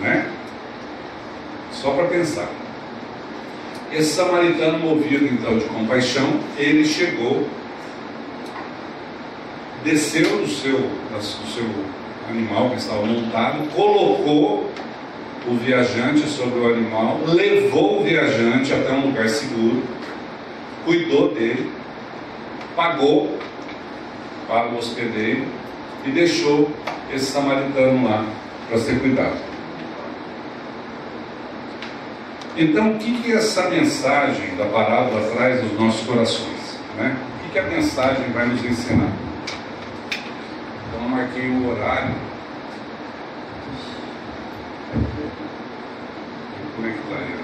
Né? 0.00 0.28
Só 1.72 1.90
para 1.92 2.06
pensar. 2.06 2.48
Esse 3.92 4.14
samaritano, 4.14 4.78
movido 4.78 5.26
então 5.26 5.58
de 5.58 5.66
compaixão, 5.66 6.40
ele 6.56 6.82
chegou, 6.82 7.46
desceu 9.84 10.38
do 10.38 10.48
seu, 10.48 10.78
do 10.78 11.52
seu 11.52 11.66
animal 12.26 12.70
que 12.70 12.76
estava 12.76 13.04
montado, 13.04 13.68
colocou 13.74 14.70
o 15.46 15.54
viajante 15.56 16.26
sobre 16.26 16.60
o 16.60 16.72
animal, 16.72 17.20
levou 17.26 18.00
o 18.00 18.04
viajante 18.04 18.72
até 18.72 18.92
um 18.92 19.08
lugar 19.08 19.28
seguro, 19.28 19.82
cuidou 20.86 21.34
dele, 21.34 21.70
pagou 22.74 23.36
para 24.48 24.68
o 24.68 24.78
hospedeiro 24.78 25.44
e 26.06 26.10
deixou 26.10 26.70
esse 27.12 27.26
samaritano 27.26 28.08
lá 28.08 28.24
para 28.68 28.78
ser 28.78 29.00
cuidado. 29.00 29.51
Então, 32.56 32.92
o 32.92 32.98
que, 32.98 33.22
que 33.22 33.32
essa 33.32 33.68
mensagem 33.70 34.56
da 34.56 34.66
parábola 34.66 35.26
traz 35.34 35.62
nos 35.62 35.72
nossos 35.78 36.06
corações? 36.06 36.78
Né? 36.96 37.16
O 37.36 37.44
que, 37.44 37.52
que 37.52 37.58
a 37.58 37.62
mensagem 37.62 38.30
vai 38.30 38.46
nos 38.46 38.62
ensinar? 38.64 39.12
Então, 40.88 41.02
eu 41.02 41.08
marquei 41.08 41.48
o 41.48 41.70
horário 41.70 42.32
como 46.82 46.86
é 46.86 46.90
que 46.90 46.98
está 46.98 47.16
ele? 47.16 47.42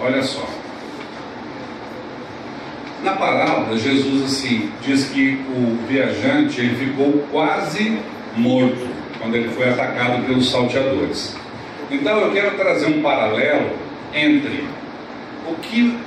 Olha 0.00 0.22
só. 0.22 0.51
Na 3.02 3.12
parábola, 3.12 3.76
Jesus 3.76 4.24
assim 4.24 4.70
diz 4.80 5.06
que 5.06 5.38
o 5.56 5.86
viajante 5.88 6.60
ele 6.60 6.76
ficou 6.76 7.24
quase 7.32 7.98
morto 8.36 8.88
quando 9.18 9.34
ele 9.34 9.48
foi 9.50 9.68
atacado 9.68 10.24
pelos 10.24 10.50
salteadores. 10.50 11.36
Então 11.90 12.18
eu 12.20 12.32
quero 12.32 12.56
trazer 12.56 12.86
um 12.86 13.02
paralelo 13.02 13.70
entre 14.14 14.64
o 15.48 15.54
que 15.56 15.98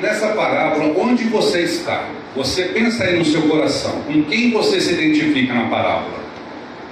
nessa 0.00 0.28
parábola, 0.28 0.94
onde 0.96 1.24
você 1.24 1.62
está? 1.62 2.08
Você 2.36 2.64
pensa 2.64 3.04
aí 3.04 3.18
no 3.18 3.24
seu 3.24 3.42
coração, 3.42 4.02
com 4.02 4.22
quem 4.24 4.52
você 4.52 4.80
se 4.80 4.92
identifica 4.92 5.54
na 5.54 5.68
parábola? 5.68 6.18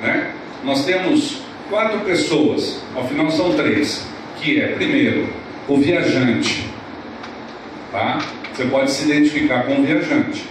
Né? 0.02 0.32
Nós 0.64 0.84
temos 0.84 1.42
quatro 1.70 2.00
pessoas, 2.00 2.80
ao 2.94 3.06
final 3.06 3.30
são 3.30 3.54
três, 3.54 4.06
que 4.40 4.60
é, 4.60 4.68
primeiro, 4.68 5.28
o 5.68 5.76
viajante. 5.76 6.66
Tá? 7.92 8.18
Você 8.56 8.64
pode 8.64 8.90
se 8.90 9.04
identificar 9.04 9.64
com 9.64 9.74
o 9.74 9.84
viajante. 9.84 10.46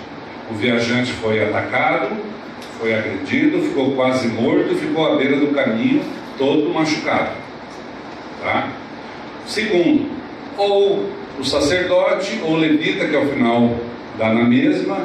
O 0.52 0.54
viajante 0.54 1.12
foi 1.14 1.44
atacado, 1.44 2.16
foi 2.80 2.94
agredido, 2.94 3.64
ficou 3.64 3.96
quase 3.96 4.28
morto, 4.28 4.76
ficou 4.76 5.12
à 5.12 5.16
beira 5.16 5.38
do 5.38 5.48
caminho, 5.48 6.04
todo 6.38 6.72
machucado. 6.72 7.32
Tá? 8.44 8.70
Segundo, 9.48 10.08
ou 10.56 11.10
o 11.40 11.44
sacerdote 11.44 12.40
ou 12.44 12.56
levita, 12.58 13.08
que 13.08 13.16
ao 13.16 13.26
final 13.26 13.76
dá 14.20 14.32
na 14.32 14.44
mesma, 14.44 15.00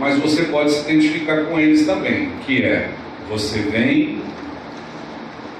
mas 0.00 0.18
você 0.18 0.44
pode 0.44 0.70
se 0.70 0.90
identificar 0.90 1.44
com 1.44 1.60
eles 1.60 1.84
também, 1.84 2.30
que 2.46 2.62
é 2.62 2.88
você 3.28 3.58
vem, 3.58 4.22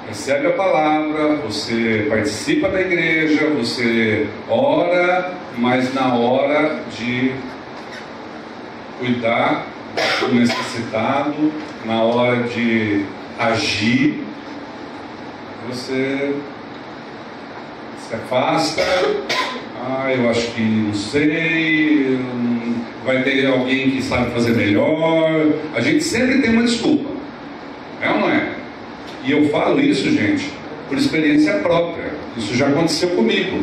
recebe 0.09 0.47
a 0.47 0.53
palavra, 0.53 1.37
você 1.37 2.07
participa 2.09 2.69
da 2.69 2.81
igreja, 2.81 3.49
você 3.51 4.27
ora, 4.49 5.35
mas 5.59 5.93
na 5.95 6.15
hora 6.15 6.81
de 6.97 7.33
cuidar 8.99 9.67
do 10.21 10.35
necessitado, 10.35 11.53
na 11.85 12.03
hora 12.03 12.45
de 12.45 13.05
agir, 13.39 14.25
você 15.69 16.35
se 18.09 18.15
afasta 18.15 18.83
ah, 19.89 20.13
eu 20.13 20.29
acho 20.29 20.51
que 20.53 20.61
não 20.61 20.95
sei, 20.95 22.19
vai 23.05 23.23
ter 23.23 23.47
alguém 23.47 23.93
que 23.93 24.03
sabe 24.03 24.33
fazer 24.33 24.57
melhor. 24.57 25.31
A 25.75 25.81
gente 25.81 26.03
sempre 26.03 26.41
tem 26.41 26.51
uma 26.51 26.65
desculpa. 26.65 27.11
E 29.27 29.33
eu 29.33 29.49
falo 29.49 29.81
isso, 29.81 30.09
gente, 30.09 30.49
por 30.89 30.97
experiência 30.97 31.55
própria. 31.55 32.13
Isso 32.37 32.55
já 32.55 32.69
aconteceu 32.69 33.09
comigo. 33.11 33.59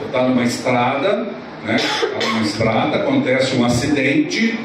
Eu 0.00 0.06
estava 0.06 0.28
numa 0.28 0.42
estrada, 0.42 1.28
né? 1.64 1.76
Estava 1.76 2.32
numa 2.32 2.42
estrada, 2.42 2.96
acontece 2.96 3.54
um 3.56 3.64
acidente. 3.64 4.58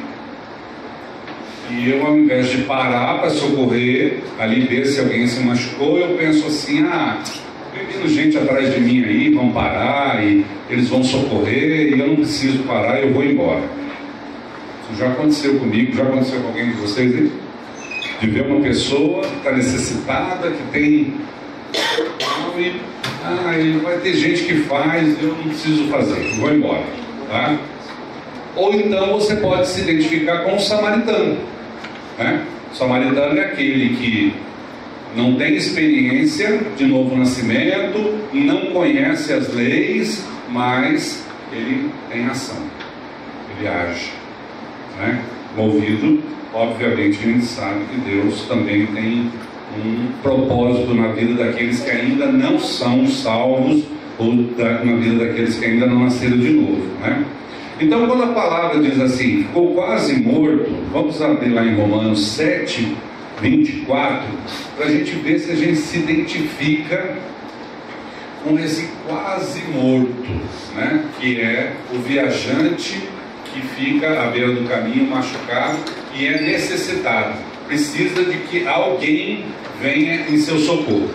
E 1.69 1.91
eu, 1.91 2.03
ao 2.07 2.17
invés 2.17 2.49
de 2.49 2.63
parar 2.63 3.19
para 3.19 3.29
socorrer, 3.29 4.17
ali 4.39 4.61
ver 4.61 4.87
se 4.87 4.99
alguém 4.99 5.27
se 5.27 5.41
machucou, 5.41 5.99
eu 5.99 6.17
penso 6.17 6.47
assim: 6.47 6.83
ah, 6.87 7.21
vindo 7.71 8.09
gente 8.09 8.35
atrás 8.35 8.73
de 8.73 8.79
mim 8.79 9.03
aí, 9.03 9.29
vão 9.29 9.51
parar 9.51 10.23
e 10.23 10.43
eles 10.71 10.89
vão 10.89 11.03
socorrer 11.03 11.93
e 11.93 11.99
eu 11.99 12.07
não 12.07 12.15
preciso 12.15 12.63
parar, 12.63 12.99
eu 12.99 13.13
vou 13.13 13.23
embora. 13.23 13.61
Isso 14.89 14.99
já 14.99 15.09
aconteceu 15.09 15.59
comigo, 15.59 15.95
já 15.95 16.01
aconteceu 16.01 16.39
com 16.41 16.47
alguém 16.47 16.71
de 16.71 16.77
vocês 16.77 17.13
aí? 17.13 17.31
De 18.19 18.27
ver 18.27 18.45
uma 18.47 18.61
pessoa 18.61 19.21
que 19.21 19.35
está 19.37 19.51
necessitada, 19.51 20.51
que 20.51 20.63
tem. 20.71 21.13
Ah, 23.23 23.53
vai 23.83 23.97
ter 23.99 24.13
gente 24.13 24.43
que 24.43 24.55
faz, 24.63 25.21
eu 25.21 25.29
não 25.29 25.43
preciso 25.43 25.87
fazer, 25.87 26.35
vou 26.35 26.53
embora. 26.53 26.83
Tá? 27.29 27.57
Ou 28.55 28.73
então 28.73 29.13
você 29.13 29.35
pode 29.37 29.67
se 29.67 29.81
identificar 29.81 30.43
com 30.43 30.55
o 30.55 30.59
samaritano. 30.59 31.37
Né? 32.17 32.45
O 32.71 32.75
samaritano 32.75 33.39
é 33.39 33.45
aquele 33.45 33.95
que 33.95 34.33
não 35.15 35.35
tem 35.35 35.55
experiência 35.55 36.59
de 36.77 36.85
novo 36.85 37.15
nascimento, 37.15 38.19
não 38.33 38.67
conhece 38.67 39.33
as 39.33 39.53
leis, 39.53 40.25
mas 40.49 41.23
ele 41.51 41.89
tem 42.11 42.25
ação, 42.25 42.61
ele 43.57 43.67
age. 43.67 44.11
Né? 44.97 45.21
Movido, 45.55 46.21
obviamente, 46.53 47.19
a 47.19 47.27
gente 47.27 47.45
sabe 47.45 47.85
que 47.85 47.99
Deus 48.01 48.41
também 48.43 48.85
tem 48.87 49.31
um 49.77 50.11
propósito 50.21 50.93
na 50.93 51.09
vida 51.09 51.43
daqueles 51.43 51.81
que 51.81 51.89
ainda 51.89 52.25
não 52.27 52.59
são 52.59 53.07
salvos 53.07 53.83
ou 54.17 54.33
na 54.33 54.95
vida 54.95 55.25
daqueles 55.25 55.57
que 55.57 55.65
ainda 55.65 55.85
não 55.85 55.99
nasceram 55.99 56.37
de 56.37 56.49
novo. 56.49 56.87
Né? 57.01 57.25
Então, 57.79 58.05
quando 58.07 58.23
a 58.23 58.33
palavra 58.33 58.81
diz 58.81 58.99
assim, 58.99 59.43
ficou 59.43 59.73
quase 59.73 60.19
morto, 60.19 60.69
vamos 60.91 61.21
abrir 61.21 61.49
lá 61.49 61.63
em 61.63 61.75
Romanos 61.75 62.27
7, 62.29 62.95
24, 63.41 64.27
para 64.75 64.85
a 64.87 64.91
gente 64.91 65.11
ver 65.15 65.39
se 65.39 65.51
a 65.51 65.55
gente 65.55 65.77
se 65.77 65.99
identifica 65.99 67.15
com 68.43 68.57
esse 68.59 68.89
quase 69.07 69.61
morto, 69.71 70.29
né? 70.75 71.05
que 71.19 71.39
é 71.39 71.73
o 71.93 71.99
viajante 71.99 73.01
que 73.53 73.61
fica 73.61 74.21
à 74.21 74.27
beira 74.27 74.51
do 74.51 74.67
caminho 74.67 75.09
machucado 75.09 75.77
e 76.15 76.25
é 76.25 76.41
necessitado, 76.41 77.37
precisa 77.67 78.23
de 78.25 78.37
que 78.39 78.67
alguém 78.67 79.45
venha 79.81 80.27
em 80.29 80.37
seu 80.37 80.57
socorro. 80.59 81.09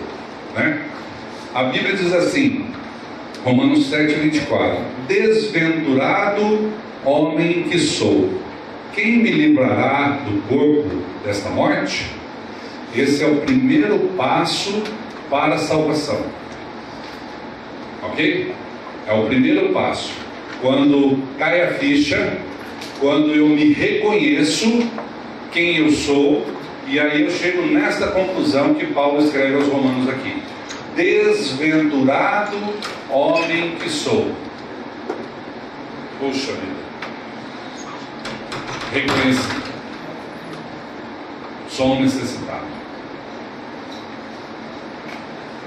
Né? 0.55 0.81
A 1.53 1.63
Bíblia 1.63 1.95
diz 1.95 2.13
assim, 2.13 2.65
Romanos 3.43 3.89
7, 3.89 4.13
24: 4.15 4.79
Desventurado 5.07 6.71
homem 7.03 7.63
que 7.63 7.77
sou, 7.77 8.41
quem 8.93 9.17
me 9.17 9.29
livrará 9.29 10.19
do 10.25 10.41
corpo 10.47 11.03
desta 11.23 11.49
morte? 11.49 12.07
Esse 12.95 13.23
é 13.23 13.27
o 13.27 13.37
primeiro 13.37 13.99
passo 14.17 14.81
para 15.29 15.55
a 15.55 15.57
salvação. 15.57 16.25
Ok? 18.01 18.53
É 19.07 19.13
o 19.13 19.25
primeiro 19.25 19.73
passo. 19.73 20.24
Quando 20.61 21.21
cai 21.37 21.61
a 21.61 21.73
ficha, 21.73 22.37
quando 22.99 23.31
eu 23.31 23.47
me 23.47 23.73
reconheço 23.73 24.89
quem 25.51 25.77
eu 25.77 25.91
sou, 25.91 26.45
e 26.87 26.99
aí 26.99 27.23
eu 27.23 27.31
chego 27.31 27.63
nesta 27.63 28.07
conclusão 28.07 28.75
que 28.75 28.87
Paulo 28.87 29.23
escreve 29.23 29.55
aos 29.55 29.67
Romanos 29.67 30.07
aqui: 30.09 30.41
Desventurado 30.95 32.57
homem 33.09 33.75
que 33.75 33.89
sou. 33.89 34.31
Puxa 36.19 36.53
vida. 36.53 36.85
Reconheci. 38.91 39.65
Sou 41.69 41.95
um 41.95 42.01
necessitado. 42.01 42.65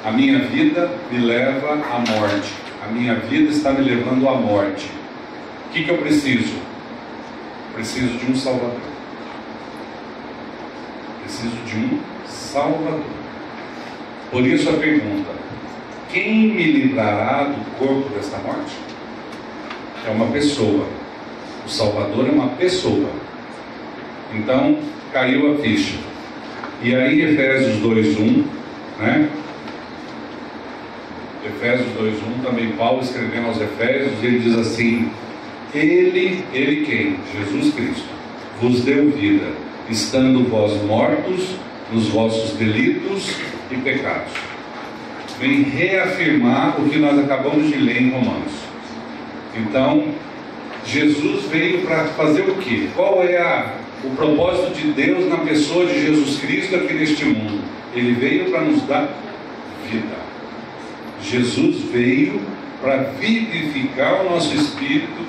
A 0.04 0.10
minha 0.12 0.38
vida 0.38 0.90
me 1.10 1.18
leva 1.18 1.74
à 1.74 1.98
morte. 1.98 2.67
A 2.82 2.88
minha 2.90 3.14
vida 3.16 3.50
está 3.50 3.72
me 3.72 3.82
levando 3.82 4.28
à 4.28 4.34
morte. 4.34 4.90
O 5.66 5.70
que, 5.72 5.84
que 5.84 5.90
eu 5.90 5.98
preciso? 5.98 6.54
Preciso 7.74 8.16
de 8.18 8.30
um 8.30 8.36
Salvador. 8.36 8.80
Preciso 11.22 11.56
de 11.66 11.76
um 11.76 12.00
Salvador. 12.26 13.04
Por 14.30 14.46
isso 14.46 14.70
a 14.70 14.74
pergunta: 14.74 15.30
quem 16.10 16.48
me 16.48 16.72
livrará 16.72 17.44
do 17.44 17.78
corpo 17.78 18.08
desta 18.14 18.38
morte? 18.38 18.74
É 20.06 20.10
uma 20.10 20.26
pessoa. 20.26 20.86
O 21.66 21.68
Salvador 21.68 22.28
é 22.28 22.30
uma 22.30 22.48
pessoa. 22.48 23.10
Então, 24.32 24.78
caiu 25.12 25.52
a 25.52 25.58
ficha. 25.58 25.96
E 26.82 26.94
aí, 26.94 27.22
Efésios 27.22 27.78
2:1, 27.82 28.44
né? 28.98 29.28
Efésios 31.48 31.88
2:1 31.96 32.42
também 32.44 32.72
Paulo 32.72 33.02
escrevendo 33.02 33.48
aos 33.48 33.60
Efésios, 33.60 34.22
ele 34.22 34.38
diz 34.40 34.56
assim: 34.56 35.10
Ele, 35.74 36.44
ele 36.52 36.84
quem? 36.84 37.16
Jesus 37.34 37.74
Cristo, 37.74 38.08
vos 38.60 38.82
deu 38.82 39.10
vida, 39.10 39.48
estando 39.88 40.48
vós 40.48 40.82
mortos 40.84 41.56
nos 41.92 42.08
vossos 42.08 42.52
delitos 42.52 43.34
e 43.70 43.76
pecados. 43.76 44.32
Vem 45.40 45.62
reafirmar 45.62 46.80
o 46.80 46.88
que 46.88 46.98
nós 46.98 47.18
acabamos 47.18 47.68
de 47.68 47.78
ler 47.78 48.02
em 48.02 48.10
Romanos. 48.10 48.52
Então, 49.56 50.08
Jesus 50.84 51.44
veio 51.44 51.82
para 51.82 52.04
fazer 52.08 52.42
o 52.42 52.56
quê? 52.56 52.88
Qual 52.94 53.22
é 53.22 53.36
a, 53.36 53.74
o 54.04 54.10
propósito 54.10 54.74
de 54.74 54.92
Deus 54.92 55.28
na 55.28 55.38
pessoa 55.38 55.86
de 55.86 56.00
Jesus 56.00 56.38
Cristo 56.40 56.76
aqui 56.76 56.94
neste 56.94 57.24
mundo? 57.24 57.62
Ele 57.94 58.12
veio 58.12 58.50
para 58.50 58.62
nos 58.62 58.82
dar 58.82 59.08
vida. 59.90 60.27
Jesus 61.30 61.76
veio 61.92 62.40
para 62.80 63.12
vivificar 63.20 64.24
o 64.24 64.30
nosso 64.30 64.54
espírito, 64.54 65.28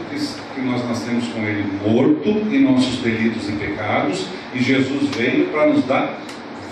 que 0.56 0.62
nós 0.62 0.88
nascemos 0.88 1.28
com 1.28 1.42
ele 1.42 1.66
morto 1.86 2.30
em 2.52 2.62
nossos 2.62 3.00
delitos 3.00 3.48
e 3.50 3.54
pecados, 3.54 4.26
e 4.54 4.60
Jesus 4.62 5.10
veio 5.16 5.46
para 5.48 5.68
nos 5.68 5.86
dar 5.86 6.20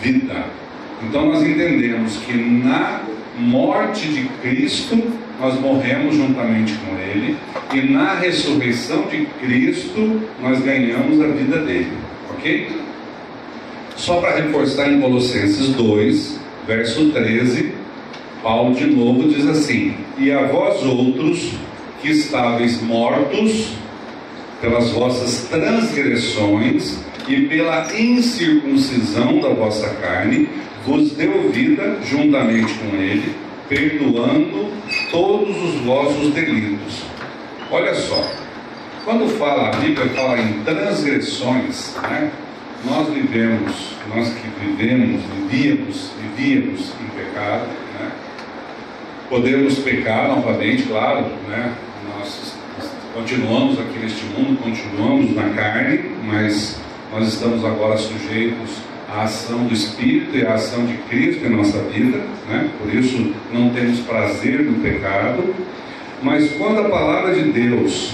vida. 0.02 0.46
Então 1.04 1.28
nós 1.28 1.42
entendemos 1.44 2.18
que 2.18 2.34
na 2.34 3.02
morte 3.38 4.08
de 4.08 4.24
Cristo 4.42 4.98
nós 5.40 5.60
morremos 5.60 6.16
juntamente 6.16 6.74
com 6.74 6.98
ele, 6.98 7.38
e 7.74 7.92
na 7.92 8.16
ressurreição 8.16 9.04
de 9.04 9.26
Cristo 9.40 10.22
nós 10.42 10.60
ganhamos 10.62 11.22
a 11.22 11.28
vida 11.28 11.60
dele, 11.60 11.94
ok? 12.32 12.70
Só 13.96 14.20
para 14.20 14.36
reforçar 14.36 14.92
em 14.92 15.00
Colossenses 15.00 15.70
2, 15.70 16.40
verso 16.68 17.12
13 17.12 17.77
Paulo 18.48 18.74
de 18.74 18.86
novo 18.86 19.28
diz 19.28 19.46
assim: 19.46 19.94
E 20.18 20.32
a 20.32 20.44
vós 20.44 20.82
outros 20.82 21.52
que 22.02 22.10
estáveis 22.10 22.82
mortos 22.82 23.74
pelas 24.62 24.90
vossas 24.92 25.50
transgressões 25.50 26.98
e 27.28 27.42
pela 27.42 27.94
incircuncisão 27.94 29.42
da 29.42 29.50
vossa 29.50 29.90
carne, 29.96 30.48
vos 30.86 31.12
deu 31.12 31.52
vida 31.52 31.98
juntamente 32.06 32.74
com 32.76 32.96
ele, 32.96 33.36
perdoando 33.68 34.72
todos 35.12 35.50
os 35.50 35.82
vossos 35.82 36.34
delitos. 36.34 37.04
Olha 37.70 37.94
só, 37.96 38.32
quando 39.04 39.28
fala 39.38 39.68
a 39.68 39.76
Bíblia 39.76 40.08
fala 40.16 40.40
em 40.40 40.64
transgressões, 40.64 41.98
né? 42.02 42.32
Nós 42.86 43.10
vivemos, 43.10 43.74
nós 44.16 44.30
que 44.30 44.48
vivemos, 44.66 45.22
vivíamos, 45.50 46.12
vivíamos 46.22 46.94
em 47.02 47.24
pecado, 47.26 47.68
Podemos 49.30 49.80
pecar 49.80 50.30
novamente, 50.30 50.84
claro, 50.84 51.26
né? 51.50 51.74
Nós 52.18 52.56
continuamos 53.14 53.78
aqui 53.78 54.00
neste 54.00 54.24
mundo, 54.24 54.58
continuamos 54.64 55.36
na 55.36 55.50
carne, 55.50 56.12
mas 56.24 56.80
nós 57.12 57.28
estamos 57.28 57.66
agora 57.66 57.98
sujeitos 57.98 58.78
à 59.14 59.24
ação 59.24 59.66
do 59.66 59.74
Espírito 59.74 60.34
e 60.38 60.46
à 60.46 60.54
ação 60.54 60.86
de 60.86 60.94
Cristo 61.10 61.46
em 61.46 61.50
nossa 61.50 61.78
vida, 61.80 62.20
né? 62.48 62.70
Por 62.80 62.94
isso 62.94 63.34
não 63.52 63.70
temos 63.72 64.00
prazer 64.00 64.62
no 64.62 64.80
pecado. 64.80 65.54
Mas 66.24 66.54
quando 66.54 66.80
a 66.80 66.90
palavra 66.90 67.36
de 67.36 67.52
Deus 67.52 68.14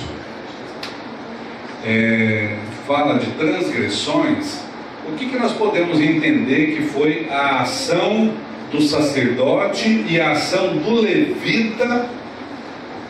é, 1.85 2.57
fala 2.87 3.19
de 3.19 3.27
transgressões, 3.33 4.63
o 5.07 5.11
que, 5.15 5.27
que 5.27 5.37
nós 5.37 5.53
podemos 5.53 6.01
entender 6.01 6.75
que 6.75 6.81
foi 6.81 7.27
a 7.29 7.61
ação 7.61 8.33
do 8.73 8.81
sacerdote 8.81 9.87
e 10.09 10.19
a 10.19 10.31
ação 10.31 10.75
do 10.77 10.99
levita, 10.99 12.09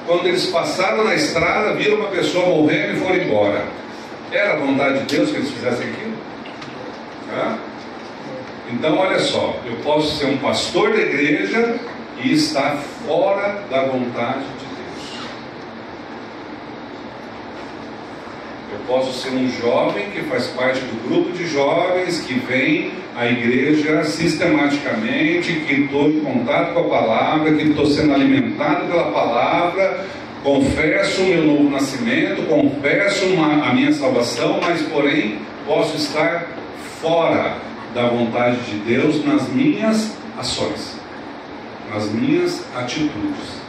quando 0.06 0.28
eles 0.28 0.48
passaram 0.48 1.06
na 1.06 1.16
estrada, 1.16 1.74
viram 1.74 1.96
uma 1.98 2.10
pessoa 2.10 2.46
morrendo 2.48 2.98
e 2.98 3.00
foram 3.00 3.16
embora. 3.16 3.66
Era 4.30 4.54
a 4.54 4.58
vontade 4.58 5.00
de 5.00 5.16
Deus 5.16 5.32
que 5.32 5.38
eles 5.38 5.50
fizessem 5.52 5.88
aquilo? 5.88 6.14
Então, 8.70 8.98
olha 8.98 9.20
só, 9.20 9.58
eu 9.66 9.78
posso 9.78 10.18
ser 10.18 10.26
um 10.26 10.38
pastor 10.38 10.92
da 10.92 11.00
igreja 11.00 11.80
e 12.22 12.34
estar 12.34 12.78
fora 13.08 13.64
da 13.70 13.86
vontade 13.86 14.44
de 14.44 14.66
Deus. 14.66 15.24
Eu 18.73 18.73
posso 18.88 19.20
ser 19.20 19.30
um 19.30 19.50
jovem 19.50 20.10
que 20.12 20.22
faz 20.24 20.48
parte 20.48 20.80
do 20.80 21.08
grupo 21.08 21.32
de 21.32 21.48
jovens 21.48 22.22
que 22.22 22.34
vem 22.34 22.92
à 23.16 23.28
igreja 23.28 24.04
sistematicamente, 24.04 25.54
que 25.68 25.82
estou 25.82 26.10
em 26.10 26.20
contato 26.20 26.74
com 26.74 26.80
a 26.82 26.84
palavra, 26.84 27.54
que 27.54 27.64
estou 27.64 27.86
sendo 27.86 28.14
alimentado 28.14 28.88
pela 28.88 29.12
palavra, 29.12 30.06
confesso 30.44 31.22
o 31.22 31.26
meu 31.26 31.44
novo 31.46 31.70
nascimento, 31.70 32.48
confesso 32.48 33.26
uma, 33.28 33.70
a 33.70 33.74
minha 33.74 33.94
salvação, 33.94 34.60
mas 34.62 34.82
porém 34.82 35.38
posso 35.66 35.96
estar 35.96 36.48
fora 37.02 37.58
da 37.94 38.08
vontade 38.08 38.58
de 38.62 38.78
Deus 38.80 39.24
nas 39.24 39.48
minhas 39.50 40.18
ações, 40.38 41.00
nas 41.94 42.12
minhas 42.12 42.64
atitudes. 42.76 43.64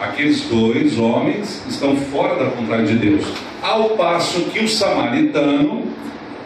Aqueles 0.00 0.42
dois 0.42 0.98
homens 0.98 1.62
estão 1.68 1.96
fora 1.96 2.36
da 2.36 2.50
vontade 2.50 2.86
de 2.86 3.10
Deus, 3.10 3.26
ao 3.64 3.90
passo 3.96 4.42
que 4.50 4.58
o 4.58 4.68
samaritano, 4.68 5.84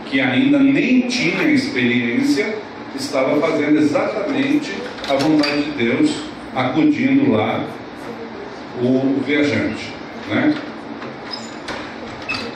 que 0.07 0.21
ainda 0.21 0.61
nem 0.61 1.09
tinha 1.09 1.43
experiência, 1.49 2.57
estava 2.95 3.41
fazendo 3.41 3.77
exatamente 3.77 4.73
a 5.09 5.15
vontade 5.15 5.63
de 5.65 5.71
Deus, 5.73 6.15
acudindo 6.55 7.33
lá 7.33 7.65
o 8.81 9.21
viajante, 9.27 9.93
né? 10.31 10.55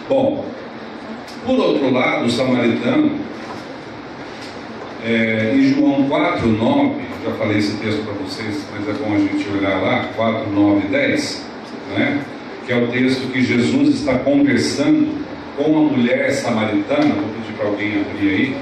Bom, 0.09 0.45
por 1.45 1.59
outro 1.59 1.91
lado, 1.91 2.27
o 2.27 2.31
samaritano, 2.31 3.19
é, 5.05 5.55
em 5.57 5.75
João 5.75 6.05
4, 6.09 6.47
9, 6.47 6.95
já 7.25 7.33
falei 7.33 7.59
esse 7.59 7.77
texto 7.79 8.05
para 8.05 8.15
vocês, 8.15 8.65
mas 8.73 8.89
é 8.89 8.93
bom 8.93 9.13
a 9.13 9.19
gente 9.19 9.49
olhar 9.49 9.83
lá, 9.83 10.09
4, 10.15 10.51
9 10.53 10.87
e 10.87 10.91
10, 10.91 11.47
né? 11.97 12.25
Que 12.73 12.79
é 12.79 12.83
o 12.83 12.89
texto 12.89 13.31
que 13.31 13.45
Jesus 13.45 14.01
está 14.01 14.19
conversando 14.21 15.23
com 15.59 15.65
uma 15.65 15.93
mulher 15.93 16.31
samaritana, 16.33 17.15
vou 17.15 17.29
pedir 17.29 17.53
para 17.59 17.67
alguém 17.67 18.01
abrir 18.01 18.31
aí, 18.31 18.57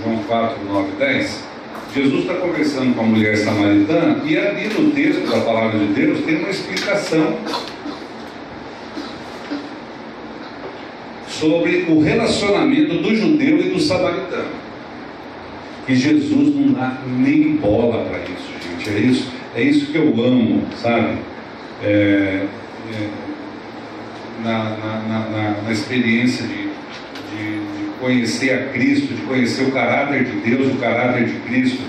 João 0.00 0.18
4, 0.28 0.64
9 0.64 0.88
e 0.92 0.96
10. 0.96 1.44
Jesus 1.92 2.20
está 2.20 2.34
conversando 2.34 2.94
com 2.94 3.00
a 3.00 3.04
mulher 3.04 3.36
samaritana 3.36 4.22
e 4.24 4.38
ali 4.38 4.68
no 4.68 4.92
texto 4.92 5.28
da 5.28 5.40
palavra 5.40 5.76
de 5.76 5.86
Deus 5.86 6.20
tem 6.24 6.36
uma 6.36 6.50
explicação 6.50 7.36
sobre 11.26 11.86
o 11.88 12.00
relacionamento 12.00 12.94
do 12.98 13.16
judeu 13.16 13.58
e 13.58 13.70
do 13.70 13.80
samaritano. 13.80 14.52
E 15.88 15.96
Jesus 15.96 16.54
não 16.54 16.74
dá 16.74 16.98
nem 17.08 17.56
bola 17.56 18.04
para 18.04 18.18
isso, 18.18 18.52
gente. 18.62 18.88
É 18.88 19.00
isso, 19.00 19.32
é 19.56 19.62
isso 19.62 19.86
que 19.86 19.98
eu 19.98 20.08
amo, 20.24 20.62
sabe? 20.80 21.16
É, 21.82 22.46
é, 22.92 23.27
na, 24.42 24.76
na, 24.76 25.28
na, 25.30 25.62
na, 25.62 25.72
experiência 25.72 26.46
de, 26.46 26.54
de, 26.54 27.60
de, 27.60 27.90
conhecer 28.00 28.52
a 28.52 28.72
Cristo, 28.72 29.14
de 29.14 29.22
conhecer 29.22 29.64
o 29.64 29.72
caráter 29.72 30.24
de 30.24 30.50
Deus, 30.50 30.72
o 30.72 30.76
caráter 30.78 31.26
de 31.26 31.34
Cristo, 31.40 31.82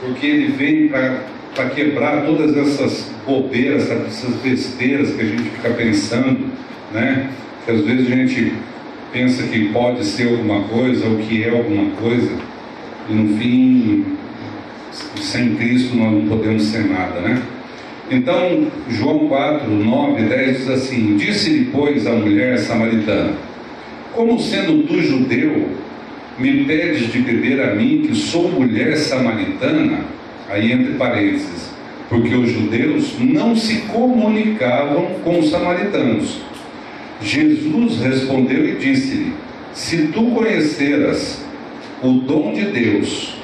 porque 0.00 0.26
Ele 0.26 0.52
vem 0.52 0.88
para 0.88 1.70
quebrar 1.70 2.24
todas 2.24 2.56
essas 2.56 3.10
bobeiras, 3.26 3.90
essas 3.90 4.34
besteiras 4.36 5.12
que 5.12 5.22
a 5.22 5.24
gente 5.24 5.50
fica 5.50 5.70
pensando, 5.70 6.50
né? 6.92 7.30
Que 7.64 7.72
às 7.72 7.80
vezes 7.80 8.12
a 8.12 8.14
gente 8.14 8.52
pensa 9.12 9.42
que 9.44 9.68
pode 9.70 10.04
ser 10.04 10.28
alguma 10.28 10.64
coisa 10.64 11.06
ou 11.08 11.16
que 11.18 11.42
é 11.42 11.50
alguma 11.50 11.90
coisa, 11.96 12.30
e 13.08 13.12
no 13.12 13.38
fim, 13.38 14.04
sem 15.20 15.54
Cristo 15.56 15.96
nós 15.96 16.12
não 16.12 16.28
podemos 16.28 16.62
ser 16.64 16.84
nada, 16.84 17.20
né? 17.20 17.42
Então, 18.10 18.68
João 18.88 19.26
4, 19.26 19.68
9, 19.68 20.22
10 20.22 20.58
diz 20.58 20.68
assim: 20.68 21.16
Disse-lhe, 21.16 21.70
pois, 21.72 22.06
a 22.06 22.12
mulher 22.12 22.56
samaritana: 22.58 23.32
Como 24.12 24.38
sendo 24.38 24.86
tu 24.86 25.02
judeu, 25.02 25.68
me 26.38 26.64
pedes 26.64 27.12
de 27.12 27.18
beber 27.18 27.60
a 27.60 27.74
mim, 27.74 28.06
que 28.06 28.14
sou 28.14 28.48
mulher 28.48 28.96
samaritana? 28.96 30.04
Aí 30.48 30.70
entre 30.70 30.92
parênteses, 30.92 31.72
porque 32.08 32.32
os 32.32 32.48
judeus 32.48 33.16
não 33.18 33.56
se 33.56 33.78
comunicavam 33.88 35.06
com 35.24 35.40
os 35.40 35.50
samaritanos. 35.50 36.40
Jesus 37.20 38.00
respondeu 38.00 38.68
e 38.68 38.76
disse-lhe: 38.76 39.32
Se 39.74 40.08
tu 40.08 40.26
conheceras 40.26 41.44
o 42.00 42.12
dom 42.12 42.52
de 42.52 42.66
Deus, 42.66 43.36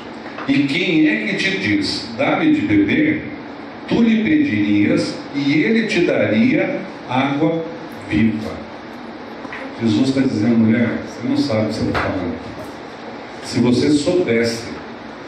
e 0.47 0.65
quem 0.65 1.09
é 1.09 1.27
que 1.27 1.37
te 1.37 1.59
diz, 1.59 2.09
dá-me 2.17 2.53
de 2.53 2.61
beber, 2.61 3.32
tu 3.93 4.03
lhe 4.03 4.23
pedirias 4.23 5.15
e 5.35 5.63
ele 5.63 5.87
te 5.87 6.05
daria 6.07 6.81
água 7.09 7.65
viva. 8.09 8.53
Jesus 9.81 10.09
está 10.09 10.21
dizendo, 10.21 10.59
mulher, 10.59 10.99
você 11.07 11.29
não 11.29 11.37
sabe 11.37 11.67
o 11.67 11.69
que 11.69 11.75
você 11.75 11.87
está 11.87 12.01
falando. 12.01 12.53
Se 13.45 13.61
você 13.61 13.91
soubesse 13.91 14.69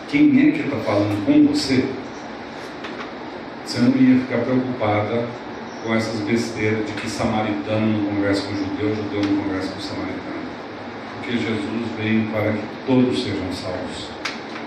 quem 0.09 0.48
é 0.48 0.53
que 0.53 0.61
está 0.61 0.77
falando 0.79 1.27
com 1.27 1.46
você, 1.48 1.85
você 3.64 3.81
não 3.81 3.88
ia 3.96 4.20
ficar 4.20 4.38
preocupada 4.38 5.27
com 5.83 5.94
essas 5.94 6.20
besteiras 6.20 6.87
de 6.87 6.92
que 6.92 7.11
samaritano 7.11 7.87
não 7.87 8.14
conversa 8.14 8.46
com 8.46 8.55
judeu, 8.55 8.94
judeu 8.94 9.22
não 9.22 9.42
conversa 9.42 9.72
com 9.72 9.81
samaritano. 9.81 10.44
Porque 11.16 11.33
Jesus 11.33 11.88
veio 11.98 12.29
para 12.31 12.53
que 12.53 12.62
todos 12.87 13.22
sejam 13.22 13.53
salvos. 13.53 14.09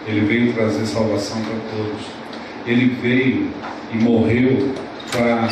Ele 0.06 0.22
veio 0.22 0.54
trazer 0.54 0.86
salvação 0.86 1.42
para 1.42 1.56
todos. 1.72 2.17
Ele 2.68 2.96
veio 3.02 3.48
e 3.94 3.98
morreu 3.98 4.74
para 5.12 5.50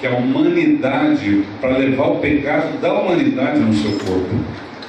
que 0.00 0.06
a 0.06 0.10
humanidade, 0.10 1.44
para 1.60 1.76
levar 1.78 2.08
o 2.08 2.18
pecado 2.18 2.80
da 2.80 2.92
humanidade 2.92 3.60
no 3.60 3.72
seu 3.72 3.92
corpo. 3.92 4.34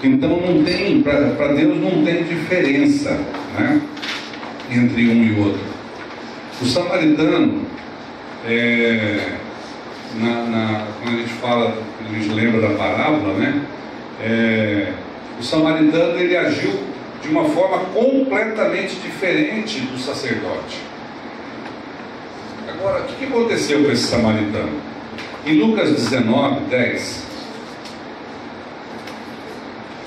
Então 0.04 0.42
não 0.42 0.64
tem, 0.64 1.02
para 1.04 1.54
Deus 1.54 1.78
não 1.80 2.04
tem 2.04 2.24
diferença 2.24 3.12
né, 3.58 3.80
entre 4.72 5.08
um 5.08 5.24
e 5.24 5.40
outro. 5.40 5.62
O 6.60 6.66
samaritano 6.66 7.62
é, 8.46 9.38
na, 10.16 10.44
na, 10.44 10.88
quando 11.02 11.16
a 11.16 11.20
gente 11.20 11.34
fala, 11.34 11.78
a 12.00 12.14
gente 12.14 12.30
lembra 12.30 12.62
da 12.62 12.76
parábola, 12.76 13.34
né? 13.36 13.62
É, 14.22 14.94
o 15.40 15.44
samaritano 15.44 16.20
ele 16.20 16.36
agiu 16.36 16.72
de 17.22 17.30
uma 17.30 17.46
forma 17.46 17.80
completamente 17.94 18.96
diferente 18.96 19.80
do 19.80 19.98
sacerdote. 19.98 20.78
Agora, 22.68 23.04
o 23.04 23.08
que 23.08 23.26
aconteceu 23.26 23.84
com 23.84 23.92
esse 23.92 24.08
samaritano? 24.08 24.80
Em 25.46 25.56
Lucas 25.60 25.92
19, 25.92 26.62
10, 26.70 27.26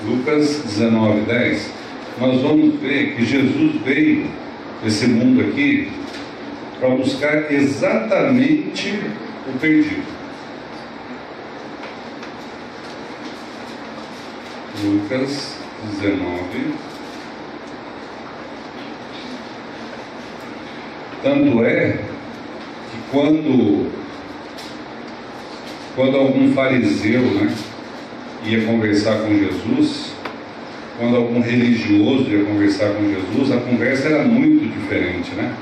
Lucas 0.05 0.63
19, 0.63 1.21
10, 1.21 1.71
nós 2.19 2.41
vamos 2.41 2.79
ver 2.79 3.15
que 3.15 3.25
Jesus 3.25 3.81
veio 3.83 4.27
nesse 4.83 5.07
mundo 5.07 5.41
aqui 5.41 5.91
para 6.79 6.89
buscar 6.89 7.51
exatamente 7.51 8.99
o 9.47 9.59
perdido. 9.59 10.17
Lucas 14.83 15.57
19. 15.99 16.73
Tanto 21.23 21.63
é 21.63 22.16
quando, 23.11 23.91
quando 25.95 26.17
algum 26.17 26.53
fariseu 26.53 27.21
né, 27.21 27.53
ia 28.45 28.65
conversar 28.65 29.19
com 29.21 29.29
Jesus, 29.29 30.13
quando 30.97 31.15
algum 31.15 31.41
religioso 31.41 32.29
ia 32.29 32.43
conversar 32.45 32.89
com 32.89 33.03
Jesus, 33.03 33.51
a 33.51 33.57
conversa 33.61 34.09
era 34.09 34.23
muito 34.23 34.65
diferente, 34.65 35.31
né? 35.35 35.55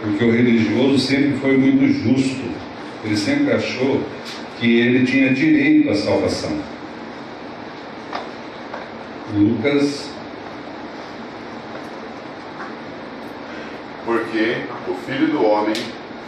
porque 0.00 0.24
o 0.24 0.32
religioso 0.32 0.98
sempre 0.98 1.38
foi 1.38 1.56
muito 1.56 1.86
justo, 1.92 2.42
ele 3.04 3.16
sempre 3.16 3.52
achou 3.52 4.00
que 4.58 4.80
ele 4.80 5.04
tinha 5.04 5.32
direito 5.32 5.90
à 5.90 5.94
salvação. 5.94 6.58
Lucas. 9.34 10.10
Porque 14.04 14.56
o 14.88 14.94
Filho 14.94 15.28
do 15.28 15.44
Homem 15.44 15.74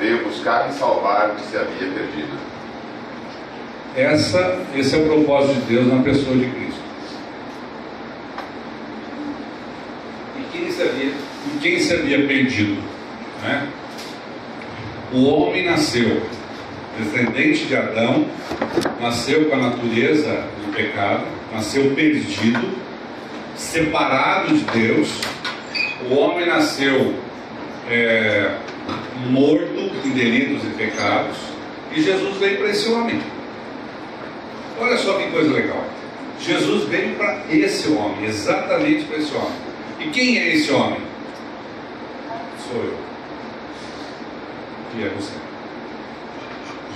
veio 0.00 0.24
buscar 0.24 0.70
e 0.70 0.72
salvar 0.72 1.30
o 1.30 1.34
que 1.34 1.42
se 1.42 1.56
havia 1.56 1.92
perdido. 1.92 2.38
Essa, 3.94 4.58
esse 4.74 4.96
é 4.96 4.98
o 4.98 5.06
propósito 5.06 5.60
de 5.60 5.74
Deus 5.74 5.86
na 5.86 6.02
pessoa 6.02 6.36
de 6.36 6.46
Cristo. 6.46 6.80
E 10.38 10.42
quem 10.50 10.70
se 10.70 10.82
havia, 10.82 11.06
e 11.06 11.58
quem 11.60 11.78
se 11.78 11.92
havia 11.92 12.26
perdido? 12.26 12.82
Né? 13.42 13.68
O 15.12 15.24
homem 15.24 15.66
nasceu 15.66 16.22
descendente 16.98 17.66
de 17.66 17.76
Adão, 17.76 18.26
nasceu 19.00 19.46
com 19.46 19.56
a 19.56 19.58
natureza 19.58 20.44
do 20.64 20.72
pecado, 20.72 21.24
nasceu 21.52 21.94
perdido, 21.94 22.78
separado 23.56 24.54
de 24.54 24.64
Deus, 24.64 25.20
o 26.08 26.14
homem 26.14 26.46
nasceu 26.46 27.14
é, 27.90 28.54
morto 29.28 29.90
em 30.04 30.10
delitos 30.10 30.64
e 30.64 30.74
pecados, 30.74 31.36
e 31.92 32.02
Jesus 32.02 32.36
veio 32.36 32.58
para 32.58 32.70
esse 32.70 32.88
homem. 32.90 33.20
Olha 34.80 34.96
só 34.96 35.18
que 35.18 35.30
coisa 35.30 35.52
legal. 35.52 35.84
Jesus 36.40 36.84
veio 36.88 37.16
para 37.16 37.44
esse 37.50 37.90
homem, 37.90 38.24
exatamente 38.24 39.04
para 39.04 39.18
esse 39.18 39.34
homem. 39.34 39.52
E 40.00 40.08
quem 40.08 40.38
é 40.38 40.54
esse 40.54 40.72
homem? 40.72 41.00
Sou 42.66 42.82
eu. 42.82 42.98
E 44.98 45.04
é 45.04 45.08
você. 45.10 45.34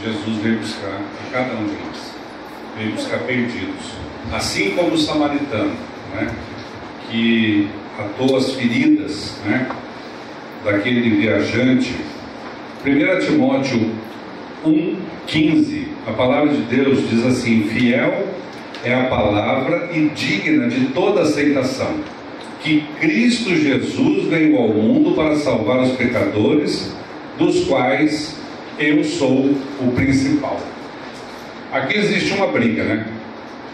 Jesus 0.02 0.36
veio 0.38 0.58
buscar 0.58 1.00
a 1.00 1.30
cada 1.32 1.54
um 1.54 1.66
de 1.66 1.72
nós. 1.72 2.14
Veio 2.78 2.92
buscar 2.92 3.18
perdidos. 3.20 3.92
Assim 4.32 4.70
como 4.70 4.94
o 4.94 4.98
samaritano, 4.98 5.76
né, 6.14 6.34
que 7.08 7.68
atou 7.98 8.36
as 8.36 8.52
feridas 8.52 9.36
né, 9.44 9.68
daquele 10.64 11.10
viajante. 11.10 11.94
1 12.84 13.26
Timóteo 13.26 13.90
1,15, 14.64 15.84
a 16.06 16.12
palavra 16.12 16.52
de 16.52 16.62
Deus 16.62 17.08
diz 17.08 17.24
assim: 17.24 17.68
Fiel 17.68 18.28
é 18.82 18.94
a 18.94 19.04
palavra 19.04 19.90
e 19.92 20.08
digna 20.08 20.68
de 20.68 20.86
toda 20.86 21.22
aceitação, 21.22 21.94
que 22.62 22.82
Cristo 23.00 23.54
Jesus 23.54 24.26
veio 24.26 24.56
ao 24.56 24.68
mundo 24.68 25.14
para 25.14 25.36
salvar 25.36 25.80
os 25.82 25.92
pecadores, 25.92 26.94
dos 27.38 27.64
quais 27.64 28.38
eu 28.78 29.04
sou 29.04 29.54
o 29.80 29.92
principal. 29.94 30.60
Aqui 31.72 31.96
existe 31.96 32.32
uma 32.34 32.46
briga, 32.46 32.84
né? 32.84 33.06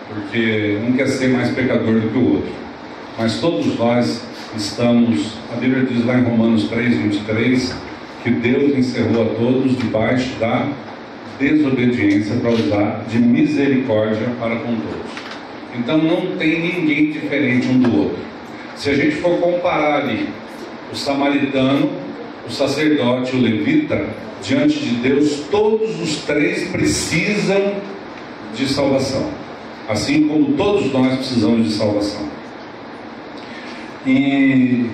Porque 0.09 0.79
um 0.87 0.93
quer 0.93 1.07
ser 1.07 1.29
mais 1.29 1.51
pecador 1.51 2.01
do 2.01 2.09
que 2.09 2.19
o 2.19 2.35
outro. 2.35 2.53
Mas 3.19 3.41
todos 3.41 3.79
nós 3.79 4.23
estamos, 4.57 5.35
a 5.53 5.57
Bíblia 5.57 5.85
diz 5.85 6.05
lá 6.05 6.19
em 6.19 6.25
Romanos 6.25 6.65
3, 6.65 6.97
23, 6.97 7.75
que 8.23 8.31
Deus 8.31 8.77
encerrou 8.77 9.23
a 9.23 9.35
todos 9.35 9.77
debaixo 9.77 10.31
da 10.39 10.69
desobediência 11.39 12.37
para 12.37 12.51
usar 12.51 13.05
de 13.09 13.19
misericórdia 13.19 14.29
para 14.39 14.57
com 14.57 14.77
todos. 14.77 15.11
Então 15.75 15.99
não 15.99 16.37
tem 16.37 16.61
ninguém 16.61 17.13
diferente 17.13 17.69
um 17.69 17.79
do 17.79 17.97
outro. 18.03 18.19
Se 18.77 18.91
a 18.91 18.95
gente 18.95 19.17
for 19.17 19.39
comparar 19.39 20.03
ali 20.03 20.29
o 20.93 20.97
samaritano, 20.97 21.91
o 22.47 22.51
sacerdote, 22.51 23.37
o 23.37 23.41
levita, 23.41 24.09
diante 24.43 24.79
de 24.79 24.97
Deus, 24.97 25.45
todos 25.51 26.01
os 26.01 26.17
três 26.23 26.69
precisam 26.69 27.75
de 28.55 28.69
salvação. 28.69 29.31
Assim 29.89 30.27
como 30.27 30.53
todos 30.57 30.93
nós 30.93 31.17
precisamos 31.17 31.67
de 31.69 31.73
salvação. 31.73 32.40
E, 34.07 34.91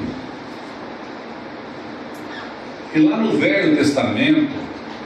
e 2.94 2.98
lá 2.98 3.18
no 3.18 3.38
Velho 3.38 3.76
Testamento, 3.76 4.50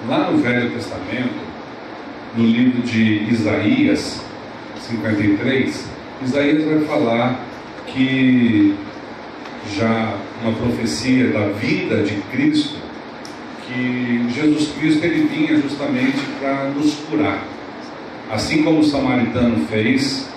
lá 0.08 0.30
no 0.30 0.38
Velho 0.38 0.70
Testamento, 0.70 1.50
no 2.34 2.46
livro 2.46 2.80
de 2.82 3.24
Isaías 3.30 4.24
53, 4.78 5.84
Isaías 6.22 6.64
vai 6.64 6.80
falar 6.86 7.40
que 7.88 8.74
já 9.76 10.14
uma 10.42 10.52
profecia 10.52 11.28
da 11.28 11.48
vida 11.48 12.02
de 12.02 12.14
Cristo, 12.32 12.76
que 13.66 14.26
Jesus 14.34 14.72
Cristo 14.78 15.04
ele 15.04 15.28
vinha 15.28 15.60
justamente 15.60 16.18
para 16.38 16.70
nos 16.70 16.94
curar. 17.08 17.44
Assim 18.30 18.62
como 18.62 18.80
o 18.80 18.84
samaritano 18.84 19.66
fez 19.66 20.28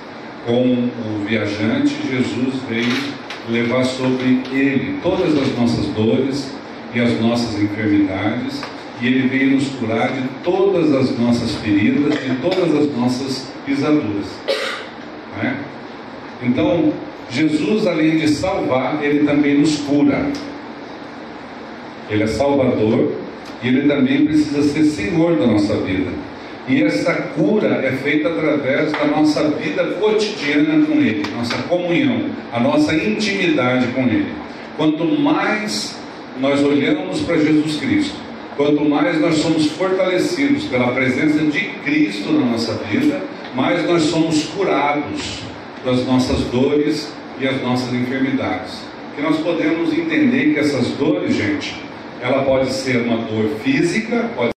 com 0.45 0.89
o 0.89 1.25
viajante, 1.25 1.95
Jesus 2.09 2.55
veio 2.67 3.22
levar 3.49 3.83
sobre 3.83 4.41
ele 4.51 4.99
todas 5.01 5.37
as 5.37 5.57
nossas 5.57 5.85
dores 5.87 6.51
e 6.93 6.99
as 6.99 7.19
nossas 7.19 7.61
enfermidades, 7.61 8.61
e 9.01 9.07
ele 9.07 9.27
veio 9.27 9.51
nos 9.51 9.67
curar 9.69 10.11
de 10.11 10.21
todas 10.43 10.93
as 10.93 11.17
nossas 11.17 11.55
feridas, 11.55 12.13
de 12.13 12.35
todas 12.41 12.75
as 12.75 12.95
nossas 12.95 13.47
pisaduras. 13.65 14.27
Né? 15.41 15.57
Então, 16.41 16.93
Jesus, 17.29 17.87
além 17.87 18.17
de 18.17 18.27
salvar, 18.27 19.03
ele 19.03 19.25
também 19.25 19.59
nos 19.59 19.77
cura. 19.77 20.31
Ele 22.09 22.23
é 22.23 22.27
Salvador 22.27 23.11
e 23.63 23.67
ele 23.67 23.87
também 23.87 24.25
precisa 24.25 24.61
ser 24.61 24.83
Senhor 24.83 25.37
da 25.37 25.47
nossa 25.47 25.75
vida. 25.77 26.11
E 26.67 26.81
essa 26.81 27.13
cura 27.13 27.81
é 27.83 27.91
feita 27.91 28.29
através 28.29 28.91
da 28.93 29.05
nossa 29.05 29.49
vida 29.49 29.83
cotidiana 29.99 30.85
com 30.85 30.93
Ele, 30.93 31.23
nossa 31.35 31.57
comunhão, 31.63 32.29
a 32.53 32.59
nossa 32.59 32.95
intimidade 32.95 33.87
com 33.87 34.03
Ele. 34.03 34.31
Quanto 34.77 35.03
mais 35.03 35.99
nós 36.39 36.63
olhamos 36.63 37.21
para 37.21 37.37
Jesus 37.37 37.75
Cristo, 37.77 38.15
quanto 38.55 38.85
mais 38.85 39.19
nós 39.19 39.35
somos 39.35 39.67
fortalecidos 39.71 40.63
pela 40.65 40.93
presença 40.93 41.39
de 41.39 41.59
Cristo 41.83 42.31
na 42.31 42.45
nossa 42.45 42.75
vida, 42.89 43.21
mais 43.53 43.85
nós 43.85 44.03
somos 44.03 44.45
curados 44.45 45.39
das 45.83 46.05
nossas 46.05 46.39
dores 46.45 47.11
e 47.41 47.47
as 47.47 47.61
nossas 47.61 47.93
enfermidades. 47.93 48.81
Que 49.15 49.21
nós 49.21 49.37
podemos 49.39 49.91
entender 49.91 50.53
que 50.53 50.59
essas 50.59 50.87
dores, 50.91 51.35
gente, 51.35 51.75
ela 52.21 52.43
pode 52.43 52.71
ser 52.71 53.01
uma 53.01 53.17
dor 53.17 53.49
física, 53.63 54.29
pode 54.33 54.52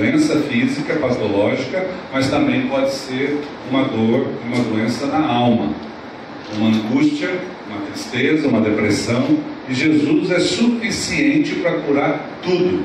doença 0.00 0.36
física, 0.40 0.94
patológica, 0.94 1.86
mas 2.10 2.30
também 2.30 2.66
pode 2.68 2.90
ser 2.90 3.38
uma 3.70 3.84
dor, 3.84 4.28
uma 4.46 4.64
doença 4.64 5.06
na 5.06 5.26
alma, 5.26 5.74
uma 6.56 6.68
angústia, 6.68 7.38
uma 7.68 7.82
tristeza, 7.82 8.48
uma 8.48 8.62
depressão. 8.62 9.38
E 9.68 9.74
Jesus 9.74 10.30
é 10.30 10.40
suficiente 10.40 11.56
para 11.56 11.72
curar 11.82 12.30
tudo. 12.42 12.82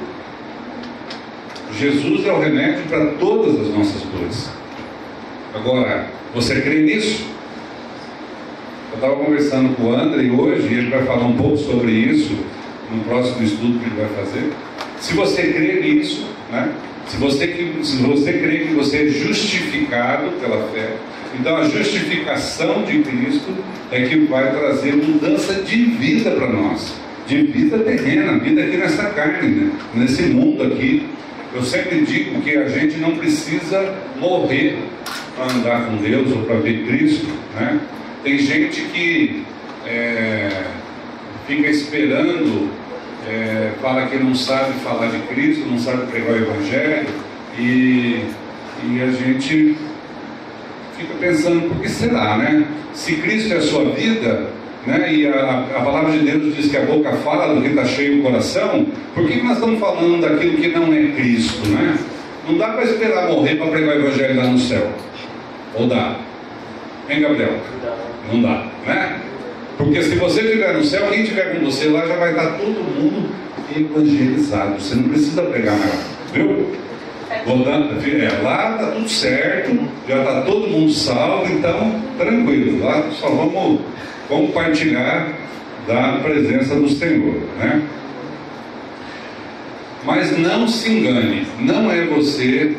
Jesus 1.79 2.25
é 2.25 2.31
o 2.31 2.39
remédio 2.39 2.83
para 2.89 3.05
todas 3.13 3.61
as 3.61 3.73
nossas 3.73 4.01
dores. 4.03 4.49
Agora, 5.53 6.07
você 6.33 6.59
crê 6.61 6.81
nisso? 6.83 7.25
Eu 8.91 8.95
estava 8.95 9.15
conversando 9.15 9.75
com 9.75 9.83
o 9.83 9.95
André 9.95 10.29
hoje 10.29 10.67
e 10.67 10.77
ele 10.77 10.89
vai 10.89 11.03
falar 11.05 11.25
um 11.25 11.35
pouco 11.35 11.57
sobre 11.57 11.91
isso 11.91 12.37
no 12.91 13.03
próximo 13.05 13.43
estudo 13.43 13.79
que 13.79 13.85
ele 13.85 14.01
vai 14.01 14.25
fazer. 14.25 14.51
Se 14.99 15.13
você 15.13 15.53
crê 15.53 15.81
nisso, 15.81 16.27
né? 16.51 16.71
Se 17.07 17.17
você, 17.17 17.47
se 17.83 17.97
você 17.97 18.33
crê 18.33 18.59
que 18.59 18.73
você 18.73 19.03
é 19.03 19.07
justificado 19.07 20.31
pela 20.39 20.67
fé, 20.69 20.95
então 21.39 21.57
a 21.57 21.69
justificação 21.69 22.83
de 22.83 22.99
Cristo 22.99 23.53
é 23.91 24.03
que 24.03 24.15
vai 24.25 24.51
trazer 24.51 24.95
mudança 24.95 25.53
de 25.61 25.75
vida 25.85 26.31
para 26.31 26.49
nós, 26.49 26.95
de 27.27 27.43
vida 27.43 27.77
terrena, 27.79 28.39
vida 28.39 28.63
aqui 28.63 28.77
nessa 28.77 29.05
carne, 29.09 29.47
né? 29.47 29.71
nesse 29.93 30.23
mundo 30.23 30.63
aqui. 30.63 31.05
Eu 31.53 31.63
sempre 31.63 32.01
digo 32.01 32.41
que 32.41 32.57
a 32.57 32.67
gente 32.67 32.97
não 32.97 33.15
precisa 33.15 33.93
morrer 34.19 34.77
para 35.35 35.53
andar 35.53 35.85
com 35.85 35.97
Deus 35.97 36.31
ou 36.31 36.43
para 36.43 36.55
ver 36.55 36.85
Cristo. 36.85 37.27
Né? 37.55 37.79
Tem 38.23 38.37
gente 38.39 38.81
que 38.81 39.43
é, 39.85 40.63
fica 41.47 41.69
esperando 41.69 42.69
é, 43.27 43.71
fala 43.81 44.07
que 44.07 44.17
não 44.17 44.35
sabe 44.35 44.73
falar 44.79 45.07
de 45.07 45.19
Cristo, 45.27 45.65
não 45.67 45.79
sabe 45.79 46.05
pregar 46.07 46.33
o 46.33 46.37
Evangelho, 46.37 47.07
e, 47.57 48.25
e 48.83 49.01
a 49.01 49.11
gente 49.11 49.77
fica 50.97 51.13
pensando, 51.19 51.69
por 51.69 51.81
que 51.81 51.89
será, 51.89 52.37
né? 52.37 52.65
Se 52.93 53.15
Cristo 53.17 53.53
é 53.53 53.57
a 53.57 53.61
sua 53.61 53.85
vida, 53.91 54.49
né, 54.85 55.11
e 55.11 55.27
a, 55.27 55.65
a 55.75 55.81
palavra 55.81 56.11
de 56.11 56.19
Deus 56.19 56.55
diz 56.55 56.69
que 56.69 56.77
a 56.77 56.85
boca 56.85 57.11
fala 57.17 57.53
do 57.53 57.61
que 57.61 57.69
está 57.69 57.83
cheio 57.85 58.19
o 58.19 58.23
coração, 58.23 58.85
por 59.13 59.27
que 59.27 59.41
nós 59.41 59.53
estamos 59.53 59.79
falando 59.79 60.21
daquilo 60.21 60.57
que 60.57 60.67
não 60.67 60.93
é 60.93 61.11
Cristo, 61.15 61.67
né? 61.69 61.97
Não 62.47 62.57
dá 62.57 62.69
para 62.69 62.83
esperar 62.83 63.27
morrer 63.27 63.55
para 63.55 63.67
pregar 63.67 63.97
o 63.97 63.99
Evangelho 64.01 64.37
lá 64.37 64.47
no 64.47 64.59
céu. 64.59 64.87
Ou 65.73 65.87
dá? 65.87 66.15
Hein, 67.09 67.21
Gabriel? 67.21 67.57
Não 68.31 68.41
dá, 68.41 68.67
né? 68.85 69.19
Porque 69.77 70.01
se 70.01 70.15
você 70.15 70.41
estiver 70.41 70.73
no 70.73 70.83
céu, 70.83 71.07
quem 71.09 71.23
estiver 71.23 71.55
com 71.55 71.65
você 71.65 71.87
lá 71.89 72.05
já 72.05 72.15
vai 72.15 72.31
estar 72.31 72.57
todo 72.57 72.83
mundo 72.83 73.29
evangelizado. 73.75 74.79
Você 74.79 74.95
não 74.95 75.09
precisa 75.09 75.41
pregar 75.43 75.77
nada, 75.77 76.03
viu? 76.33 76.75
Voltando, 77.45 77.99
é, 78.01 78.41
lá 78.41 78.71
está 78.71 78.91
tudo 78.91 79.09
certo, 79.09 79.77
já 80.07 80.19
está 80.19 80.41
todo 80.41 80.67
mundo 80.67 80.91
salvo, 80.91 81.51
então 81.51 82.01
tranquilo, 82.17 82.83
lá 82.83 83.03
só 83.11 83.29
vamos 83.29 83.81
compartilhar 84.27 85.33
da 85.87 86.19
presença 86.23 86.75
do 86.75 86.89
Senhor, 86.89 87.41
né? 87.57 87.81
Mas 90.03 90.37
não 90.37 90.67
se 90.67 90.89
engane, 90.89 91.47
não 91.59 91.91
é 91.91 92.05
você 92.05 92.75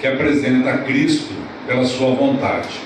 que 0.00 0.06
apresenta 0.06 0.78
Cristo 0.78 1.32
pela 1.66 1.84
sua 1.84 2.10
vontade. 2.14 2.80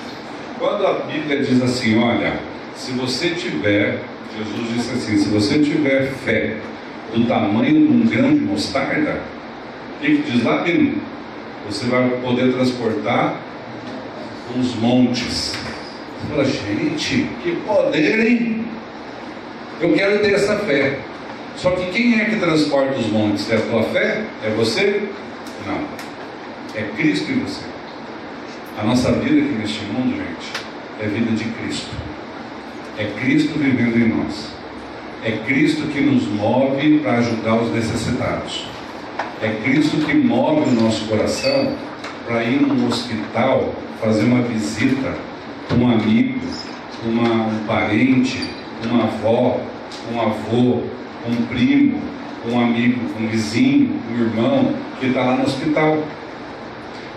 Quando 0.57 0.85
a 0.85 0.93
Bíblia 0.93 1.41
diz 1.41 1.61
assim, 1.61 1.97
olha, 1.97 2.33
se 2.79 2.93
você 2.93 3.31
tiver, 3.31 3.99
Jesus 4.37 4.73
disse 4.73 4.91
assim, 4.93 5.17
se 5.17 5.29
você 5.29 5.59
tiver 5.59 6.11
fé 6.23 6.55
do 7.13 7.25
tamanho 7.27 7.73
de 7.73 7.93
um 7.93 8.07
grão 8.07 8.33
de 8.33 8.39
mostarda, 8.39 9.21
o 9.97 10.01
que, 10.01 10.17
que 10.17 10.31
diz 10.31 10.43
lá, 10.45 10.63
Você 11.67 11.87
vai 11.87 12.09
poder 12.21 12.53
transportar 12.53 13.35
uns 14.55 14.75
montes. 14.75 15.53
Você 15.53 16.27
fala, 16.29 16.45
gente, 16.45 17.29
que 17.43 17.57
poder, 17.67 18.25
hein? 18.25 18.65
Eu 19.81 19.93
quero 19.93 20.19
ter 20.19 20.33
essa 20.33 20.55
fé. 20.59 20.99
Só 21.57 21.71
que 21.71 21.91
quem 21.91 22.21
é 22.21 22.25
que 22.25 22.37
transporta 22.37 22.97
os 22.97 23.07
montes? 23.07 23.51
É 23.51 23.57
a 23.57 23.61
tua 23.61 23.83
fé? 23.83 24.23
É 24.41 24.49
você? 24.51 25.03
Não. 25.67 25.81
É 26.73 26.83
Cristo 26.95 27.29
em 27.29 27.39
você. 27.39 27.65
A 28.77 28.85
nossa 28.85 29.11
vida 29.11 29.41
aqui 29.41 29.53
neste 29.59 29.83
mundo, 29.83 30.15
gente, 30.15 30.51
é 31.01 31.07
vida 31.07 31.31
de 31.31 31.43
Cristo. 31.43 32.08
É 32.99 33.05
Cristo 33.17 33.57
vivendo 33.57 33.95
em 33.95 34.09
nós. 34.09 34.51
É 35.23 35.31
Cristo 35.45 35.87
que 35.87 36.01
nos 36.01 36.27
move 36.27 36.99
para 36.99 37.19
ajudar 37.19 37.55
os 37.55 37.71
necessitados. 37.71 38.67
É 39.41 39.47
Cristo 39.63 40.05
que 40.05 40.13
move 40.13 40.69
o 40.69 40.83
nosso 40.83 41.05
coração 41.05 41.71
para 42.27 42.43
ir 42.43 42.61
num 42.61 42.85
hospital 42.87 43.73
fazer 44.01 44.25
uma 44.25 44.41
visita 44.41 45.13
com 45.69 45.75
um 45.75 45.89
amigo, 45.89 46.41
uma, 47.05 47.47
um 47.47 47.65
parente, 47.65 48.43
uma 48.83 49.03
avó, 49.05 49.61
um 50.13 50.19
avô, 50.19 50.81
um 51.25 51.45
primo, 51.47 52.01
um 52.51 52.59
amigo, 52.59 52.99
um 53.17 53.27
vizinho, 53.29 53.97
um 54.11 54.21
irmão 54.21 54.73
que 54.99 55.05
está 55.05 55.21
lá 55.21 55.37
no 55.37 55.43
hospital. 55.43 56.03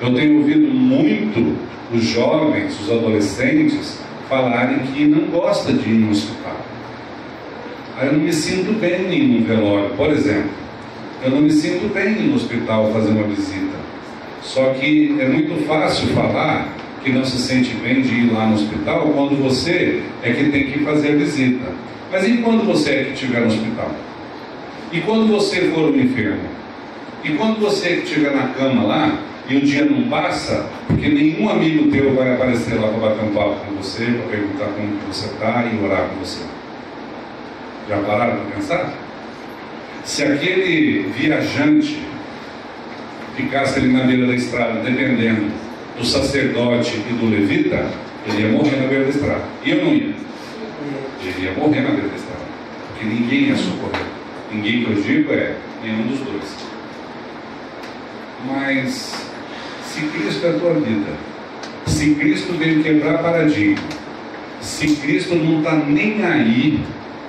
Eu 0.01 0.15
tenho 0.15 0.39
ouvido 0.39 0.73
muito 0.73 1.57
os 1.93 2.05
jovens, 2.05 2.81
os 2.81 2.89
adolescentes, 2.89 3.99
falarem 4.33 4.79
que 4.79 5.05
não 5.05 5.27
gosta 5.27 5.75
de 5.75 5.91
ir 5.91 5.99
no 5.99 6.11
hospital. 6.11 6.57
Aí 7.99 8.07
eu 8.07 8.15
não 8.15 8.21
me 8.21 8.33
sinto 8.33 8.73
bem 8.81 9.13
em 9.13 9.37
um 9.37 9.45
velório, 9.45 9.91
por 9.91 10.09
exemplo. 10.09 10.51
Eu 11.23 11.33
não 11.33 11.43
me 11.43 11.51
sinto 11.51 11.93
bem 11.93 12.15
no 12.15 12.37
hospital 12.37 12.91
fazer 12.95 13.11
uma 13.11 13.25
visita. 13.25 13.77
Só 14.43 14.71
que 14.71 15.19
é 15.21 15.29
muito 15.29 15.67
fácil 15.67 16.09
falar 16.15 16.67
que 17.05 17.13
não 17.13 17.27
se 17.27 17.37
sente 17.37 17.75
bem 17.75 18.01
de 18.01 18.15
ir 18.15 18.33
lá 18.33 18.47
no 18.47 18.55
hospital 18.55 19.03
quando 19.15 19.39
você 19.43 20.03
é 20.23 20.33
que 20.33 20.51
tem 20.51 20.71
que 20.71 20.79
fazer 20.79 21.13
a 21.13 21.17
visita. 21.17 21.67
Mas 22.11 22.27
e 22.27 22.39
quando 22.39 22.65
você 22.65 22.91
é 22.91 23.05
que 23.05 23.13
estiver 23.13 23.41
no 23.41 23.49
hospital? 23.49 23.91
E 24.91 25.01
quando 25.03 25.31
você 25.31 25.71
for 25.75 25.91
um 25.91 26.01
enfermo? 26.01 26.49
E 27.23 27.33
quando 27.35 27.61
você 27.61 27.97
estiver 27.97 28.35
na 28.35 28.49
cama 28.49 28.83
lá 28.83 29.19
e 29.49 29.57
o 29.57 29.61
dia 29.61 29.85
não 29.85 30.09
passa, 30.09 30.67
porque 30.87 31.09
nenhum 31.09 31.49
amigo 31.49 31.91
teu 31.91 32.15
vai 32.15 32.35
aparecer 32.35 32.81
lá 32.81 32.89
para 32.89 33.09
bater 33.09 33.25
um 33.25 33.35
papo 33.35 33.67
com 33.67 33.75
você, 33.75 34.05
para 34.05 34.29
perguntar 34.29 34.67
como 34.67 34.99
você 35.09 35.27
está 35.27 35.65
e 35.67 35.85
orar 35.85 36.09
com 36.09 36.25
você. 36.25 36.45
Já 37.89 37.99
pararam 37.99 38.37
para 38.37 38.57
pensar? 38.57 38.93
Se 40.05 40.23
aquele 40.25 41.13
viajante 41.17 41.99
ficasse 43.37 43.79
ali 43.79 43.93
na 43.93 44.05
beira 44.05 44.27
da 44.27 44.35
estrada, 44.35 44.81
dependendo 44.81 45.51
do 45.99 46.05
sacerdote 46.05 46.97
e 47.09 47.13
do 47.13 47.29
levita, 47.29 47.91
ele 48.27 48.43
ia 48.43 48.49
morrer 48.49 48.77
na 48.77 48.87
beira 48.87 49.05
da 49.05 49.11
estrada. 49.11 49.45
E 49.65 49.71
eu 49.71 49.85
não 49.85 49.93
ia. 49.93 50.15
Ele 51.23 51.45
ia 51.45 51.53
morrer 51.53 51.81
na 51.81 51.91
beira 51.91 52.09
da 52.09 52.17
estrada. 52.17 52.43
Porque 52.89 53.05
ninguém 53.07 53.41
ia 53.49 53.57
socorrer. 53.57 54.07
Ninguém 54.53 54.85
que 54.85 54.91
eu 54.91 55.03
digo 55.03 55.33
é 55.33 55.57
nenhum 55.83 56.07
dos 56.07 56.21
dois. 56.21 56.57
Mas 58.47 59.32
se 59.93 60.01
Cristo 60.07 60.47
é 60.47 60.51
a 60.51 60.59
tua 60.59 60.73
vida, 60.73 61.13
se 61.87 62.15
Cristo 62.15 62.55
veio 62.55 62.83
quebrar 62.83 63.19
paradigma, 63.19 63.77
se 64.59 64.97
Cristo 64.97 65.35
não 65.35 65.59
está 65.59 65.75
nem 65.75 66.25
aí 66.25 66.81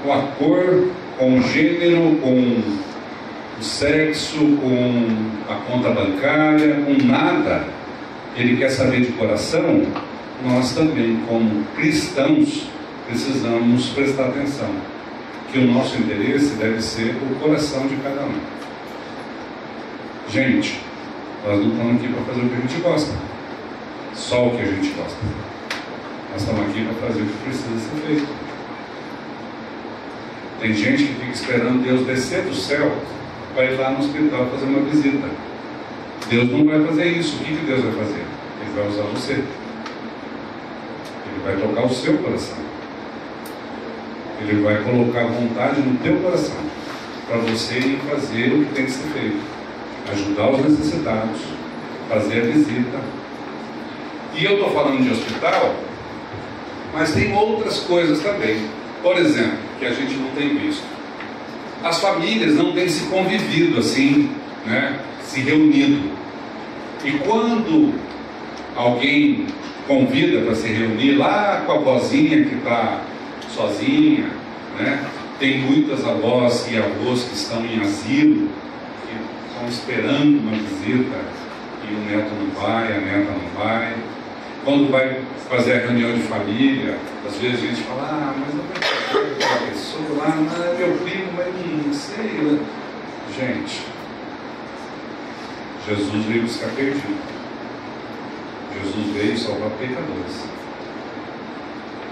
com 0.01 0.13
a 0.13 0.21
cor, 0.39 0.87
com 1.17 1.39
o 1.39 1.41
gênero, 1.41 2.17
com 2.21 2.61
o 3.59 3.63
sexo, 3.63 4.37
com 4.37 5.07
a 5.51 5.55
conta 5.55 5.89
bancária, 5.89 6.75
com 6.85 7.05
nada, 7.05 7.65
ele 8.37 8.55
quer 8.55 8.69
saber 8.69 9.01
de 9.01 9.11
coração, 9.11 9.83
nós 10.45 10.73
também, 10.73 11.19
como 11.27 11.65
cristãos, 11.75 12.69
precisamos 13.09 13.89
prestar 13.89 14.27
atenção. 14.27 14.69
Que 15.51 15.59
o 15.59 15.67
nosso 15.67 15.97
interesse 15.97 16.55
deve 16.55 16.81
ser 16.81 17.15
o 17.15 17.35
coração 17.35 17.87
de 17.87 17.95
cada 17.97 18.21
um. 18.21 18.33
Gente, 20.31 20.79
nós 21.45 21.59
não 21.59 21.71
estamos 21.71 21.95
aqui 21.97 22.13
para 22.13 22.23
fazer 22.23 22.41
o 22.41 22.49
que 22.49 22.55
a 22.55 22.59
gente 22.61 22.81
gosta, 22.81 23.13
só 24.15 24.47
o 24.47 24.51
que 24.51 24.61
a 24.61 24.65
gente 24.65 24.89
gosta. 24.91 25.17
Nós 26.31 26.41
estamos 26.41 26.61
aqui 26.61 26.85
para 26.85 27.07
fazer 27.07 27.21
o 27.21 27.25
que 27.25 27.37
precisa 27.43 27.79
ser 27.79 28.07
feito. 28.07 28.27
Tem 30.61 30.73
gente 30.73 31.03
que 31.03 31.13
fica 31.15 31.31
esperando 31.31 31.83
Deus 31.83 32.07
descer 32.07 32.43
do 32.43 32.55
céu 32.55 32.95
para 33.53 33.65
ir 33.65 33.77
lá 33.77 33.91
no 33.91 33.99
hospital 33.99 34.47
fazer 34.51 34.65
uma 34.65 34.89
visita. 34.89 35.27
Deus 36.29 36.49
não 36.49 36.65
vai 36.65 36.81
fazer 36.85 37.07
isso. 37.07 37.35
O 37.35 37.39
que, 37.39 37.57
que 37.57 37.65
Deus 37.65 37.83
vai 37.83 37.91
fazer? 37.91 38.23
Ele 38.61 38.71
vai 38.73 38.87
usar 38.87 39.03
você. 39.03 39.33
Ele 39.33 39.47
vai 41.43 41.57
tocar 41.57 41.85
o 41.85 41.93
seu 41.93 42.17
coração. 42.19 42.57
Ele 44.39 44.61
vai 44.63 44.81
colocar 44.81 45.25
vontade 45.25 45.81
no 45.81 45.99
teu 45.99 46.15
coração 46.21 46.55
para 47.27 47.37
você 47.39 47.79
ir 47.79 47.99
fazer 48.09 48.53
o 48.53 48.65
que 48.65 48.73
tem 48.73 48.85
que 48.85 48.91
ser 48.91 49.07
feito 49.09 49.52
ajudar 50.11 50.51
os 50.51 50.69
necessitados, 50.69 51.39
fazer 52.09 52.41
visita. 52.51 52.99
E 54.35 54.45
eu 54.45 54.53
estou 54.53 54.71
falando 54.71 55.03
de 55.03 55.11
hospital, 55.11 55.75
mas 56.93 57.13
tem 57.13 57.33
outras 57.33 57.79
coisas 57.79 58.21
também. 58.21 58.67
Por 59.01 59.17
exemplo, 59.17 59.57
que 59.79 59.85
a 59.85 59.93
gente 59.93 60.15
não 60.15 60.29
tem 60.29 60.57
visto. 60.57 60.83
As 61.83 61.99
famílias 61.99 62.55
não 62.55 62.71
têm 62.71 62.87
se 62.87 63.05
convivido 63.07 63.79
assim, 63.79 64.31
né? 64.65 64.99
se 65.21 65.41
reunido. 65.41 66.11
E 67.03 67.11
quando 67.19 67.93
alguém 68.75 69.47
convida 69.87 70.41
para 70.45 70.55
se 70.55 70.67
reunir 70.67 71.15
lá 71.15 71.63
com 71.65 71.73
a 71.73 71.77
vozinha 71.77 72.45
que 72.45 72.55
está 72.55 73.01
sozinha, 73.53 74.29
né? 74.79 75.05
tem 75.39 75.59
muitas 75.59 76.05
avós 76.05 76.67
e 76.71 76.77
avós 76.77 77.23
que 77.23 77.35
estão 77.35 77.65
em 77.65 77.81
asilo, 77.81 78.47
estão 79.53 79.67
esperando 79.69 80.39
uma 80.39 80.51
visita 80.51 81.17
e 81.87 81.93
o 81.93 81.99
neto 81.99 82.31
não 82.33 82.49
vai, 82.61 82.87
a 82.87 82.99
neta 82.99 83.31
não 83.31 83.63
vai. 83.63 83.95
Quando 84.65 84.91
vai 84.91 85.21
fazer 85.49 85.73
a 85.73 85.79
reunião 85.87 86.13
de 86.13 86.23
família, 86.23 86.97
às 87.27 87.35
vezes 87.35 87.63
a 87.63 87.67
gente 87.67 87.83
fala, 87.83 88.03
ah, 88.03 88.33
mas 88.37 88.49
eu 88.49 88.63
vou 88.63 89.33
aquela 89.33 89.69
pessoa 89.69 90.17
lá, 90.17 90.35
não, 90.35 90.65
é 90.65 90.77
meu 90.77 90.97
primo, 90.97 91.31
mas 91.35 91.85
não 91.85 91.93
sei. 91.93 92.23
Né? 92.23 92.59
Gente, 93.37 93.85
Jesus 95.87 96.25
veio 96.25 96.43
buscar 96.43 96.69
perdido. 96.69 97.33
Jesus 98.81 99.13
veio 99.13 99.37
salvar 99.37 99.69
pecadores. 99.71 100.47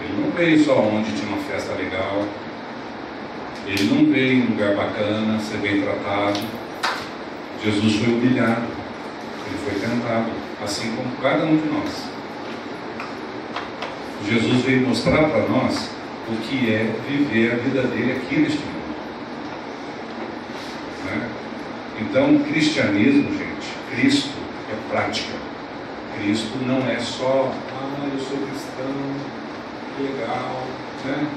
Ele 0.04 0.22
não 0.22 0.32
veio 0.32 0.64
só 0.64 0.80
onde 0.80 1.12
tinha 1.14 1.30
uma 1.30 1.44
festa 1.44 1.74
legal. 1.74 2.26
Ele 3.66 3.84
não 3.84 4.12
veio 4.12 4.34
em 4.34 4.42
um 4.42 4.50
lugar 4.52 4.76
bacana, 4.76 5.39
ser 5.39 5.58
bem 5.58 5.82
tratado. 5.82 6.61
Jesus 7.64 7.95
foi 7.95 8.14
humilhado, 8.14 8.64
ele 9.45 9.57
foi 9.64 9.74
tentado, 9.80 10.32
assim 10.64 10.95
como 10.95 11.16
cada 11.22 11.45
um 11.45 11.57
de 11.57 11.70
nós. 11.70 12.09
Jesus 14.28 14.64
veio 14.64 14.88
mostrar 14.88 15.30
para 15.30 15.47
nós 15.47 15.89
o 16.28 16.36
que 16.38 16.74
é 16.74 16.95
viver 17.07 17.51
a 17.51 17.55
vida 17.55 17.84
dele 17.84 18.14
aqui 18.14 18.39
neste 18.39 18.59
mundo. 18.59 18.95
Né? 21.05 21.30
Então, 22.01 22.36
o 22.36 22.43
cristianismo, 22.43 23.32
gente, 23.32 23.76
Cristo 23.91 24.32
é 24.72 24.91
prática. 24.91 25.34
Cristo 26.18 26.57
não 26.66 26.88
é 26.89 26.99
só, 26.99 27.51
ah, 27.74 28.07
eu 28.12 28.20
sou 28.20 28.38
cristão, 28.38 29.32
legal, 29.99 30.68
né? 31.05 31.28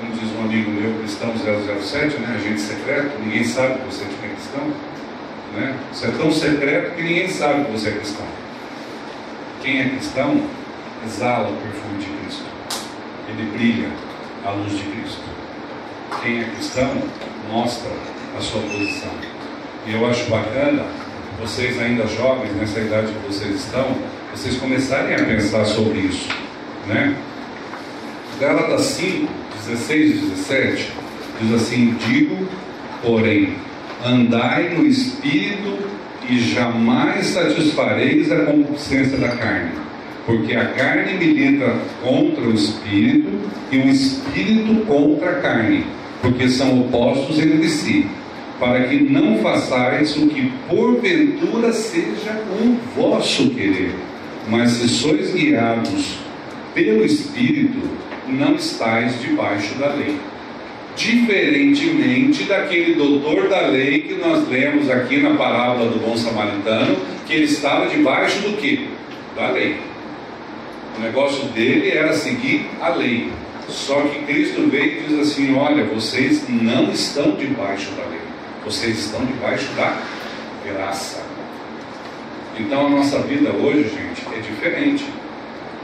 Como 0.00 0.12
diz 0.12 0.30
um 0.36 0.44
amigo 0.44 0.70
meu, 0.70 0.98
cristão 0.98 1.32
007, 1.36 2.18
né, 2.18 2.36
agente 2.36 2.60
secreto, 2.60 3.18
ninguém 3.20 3.44
sabe 3.44 3.78
que 3.78 3.86
você 3.86 4.04
é 4.04 4.28
cristão. 4.28 4.72
Né? 5.54 5.76
Você 5.92 6.06
é 6.06 6.10
tão 6.10 6.32
secreto 6.32 6.96
que 6.96 7.02
ninguém 7.02 7.28
sabe 7.28 7.64
que 7.64 7.72
você 7.72 7.88
é 7.88 7.92
cristão. 7.92 8.26
Quem 9.62 9.80
é 9.80 9.88
cristão 9.88 10.42
exala 11.06 11.48
o 11.48 11.56
perfume 11.56 11.98
de 11.98 12.06
Cristo. 12.06 12.44
Ele 13.28 13.50
brilha 13.56 13.88
a 14.44 14.50
luz 14.50 14.72
de 14.72 14.84
Cristo. 14.84 15.22
Quem 16.22 16.40
é 16.40 16.44
cristão 16.44 17.02
mostra 17.50 17.90
a 18.36 18.40
sua 18.40 18.60
posição. 18.62 19.10
E 19.86 19.94
eu 19.94 20.06
acho 20.06 20.28
bacana, 20.28 20.84
vocês 21.40 21.80
ainda 21.80 22.06
jovens, 22.06 22.54
nessa 22.56 22.80
idade 22.80 23.12
que 23.12 23.26
vocês 23.26 23.54
estão, 23.56 23.96
vocês 24.34 24.56
começarem 24.56 25.14
a 25.14 25.24
pensar 25.24 25.64
sobre 25.64 26.00
isso. 26.00 26.28
Né? 26.86 27.16
Gálatas 28.40 28.82
5, 28.82 29.43
16 29.66 30.10
e 30.10 30.18
17, 30.26 30.92
diz 31.40 31.52
assim: 31.54 31.94
Digo, 32.06 32.36
porém, 33.02 33.54
andai 34.04 34.74
no 34.76 34.86
espírito 34.86 35.78
e 36.28 36.38
jamais 36.38 37.26
satisfareis 37.26 38.30
a 38.30 38.44
concupiscência 38.44 39.18
da 39.18 39.28
carne, 39.28 39.72
porque 40.26 40.54
a 40.54 40.66
carne 40.66 41.14
milita 41.14 41.76
contra 42.02 42.44
o 42.44 42.54
espírito 42.54 43.28
e 43.70 43.78
o 43.78 43.88
espírito 43.88 44.86
contra 44.86 45.30
a 45.30 45.40
carne, 45.40 45.84
porque 46.20 46.48
são 46.48 46.80
opostos 46.80 47.38
entre 47.38 47.68
si, 47.68 48.06
para 48.60 48.84
que 48.84 49.02
não 49.02 49.38
façais 49.38 50.16
o 50.16 50.28
que 50.28 50.52
porventura 50.68 51.72
seja 51.72 52.42
o 52.60 52.76
vosso 52.94 53.50
querer, 53.50 53.94
mas 54.48 54.70
se 54.72 54.88
sois 54.88 55.32
guiados 55.32 56.18
pelo 56.74 57.04
Espírito, 57.04 57.78
não 58.28 58.54
estáis 58.54 59.20
debaixo 59.20 59.74
da 59.74 59.88
lei. 59.88 60.18
Diferentemente 60.96 62.44
daquele 62.44 62.94
doutor 62.94 63.48
da 63.48 63.66
lei 63.66 64.02
que 64.02 64.14
nós 64.14 64.48
lemos 64.48 64.88
aqui 64.88 65.18
na 65.20 65.34
parábola 65.34 65.90
do 65.90 65.98
bom 65.98 66.16
samaritano, 66.16 66.96
que 67.26 67.34
ele 67.34 67.44
estava 67.44 67.88
debaixo 67.88 68.40
do 68.40 68.56
que? 68.56 68.88
Da 69.34 69.50
lei. 69.50 69.76
O 70.96 71.00
negócio 71.00 71.46
dele 71.48 71.90
era 71.90 72.12
seguir 72.12 72.70
a 72.80 72.90
lei. 72.90 73.32
Só 73.68 74.00
que 74.02 74.20
Cristo 74.24 74.68
veio 74.70 75.00
e 75.00 75.06
diz 75.08 75.18
assim: 75.18 75.56
olha, 75.56 75.84
vocês 75.84 76.44
não 76.48 76.90
estão 76.92 77.32
debaixo 77.32 77.90
da 77.92 78.04
lei, 78.04 78.20
vocês 78.64 78.98
estão 78.98 79.24
debaixo 79.24 79.66
da 79.72 79.96
graça. 80.64 81.22
Então 82.58 82.86
a 82.86 82.90
nossa 82.90 83.18
vida 83.20 83.50
hoje, 83.50 83.88
gente, 83.88 84.22
é 84.32 84.40
diferente. 84.40 85.04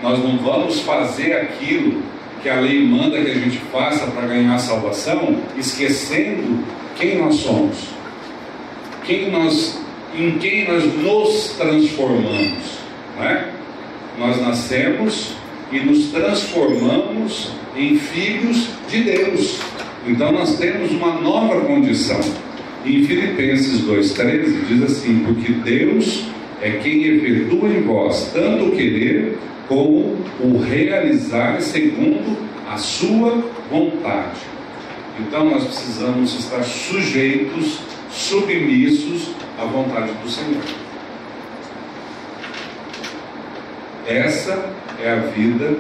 Nós 0.03 0.19
não 0.19 0.39
vamos 0.39 0.81
fazer 0.81 1.33
aquilo 1.35 2.03
que 2.43 2.49
a 2.49 2.61
lei 2.61 2.83
manda 2.87 3.21
que 3.21 3.31
a 3.31 3.35
gente 3.35 3.59
faça 3.73 4.07
para 4.07 4.27
ganhar 4.27 4.59
salvação, 4.59 5.41
esquecendo 5.59 6.65
quem 6.97 7.19
nós 7.19 7.37
somos, 7.37 7.77
quem 9.05 9.31
nós, 9.31 9.79
em 10.17 10.39
quem 10.39 10.67
nós 10.69 10.85
nos 10.85 11.55
transformamos, 11.59 12.79
não 13.17 13.25
é? 13.25 13.49
Nós 14.19 14.41
nascemos 14.41 15.35
e 15.73 15.81
nos 15.81 16.07
transformamos 16.07 17.51
em 17.77 17.97
filhos 17.97 18.69
de 18.89 19.03
Deus. 19.03 19.59
Então 20.07 20.33
nós 20.33 20.59
temos 20.59 20.91
uma 20.91 21.15
nova 21.21 21.61
condição. 21.63 22.21
Em 22.85 23.05
Filipenses 23.05 23.83
2,13 23.83 24.65
diz 24.67 24.83
assim: 24.83 25.21
Porque 25.21 25.53
Deus 25.53 26.25
é 26.63 26.71
quem 26.83 27.05
efetua 27.05 27.69
em 27.69 27.83
vós 27.83 28.31
tanto 28.33 28.67
o 28.67 28.71
querer 28.73 29.39
como 29.67 30.17
o 30.41 30.59
realizar 30.59 31.61
segundo 31.61 32.37
a 32.69 32.77
sua 32.77 33.43
vontade. 33.71 34.41
Então 35.19 35.51
nós 35.51 35.65
precisamos 35.65 36.39
estar 36.39 36.63
sujeitos, 36.63 37.81
submissos 38.11 39.31
à 39.59 39.65
vontade 39.65 40.13
do 40.13 40.29
Senhor. 40.29 40.63
Essa 44.07 44.73
é 45.03 45.11
a 45.11 45.17
vida 45.17 45.77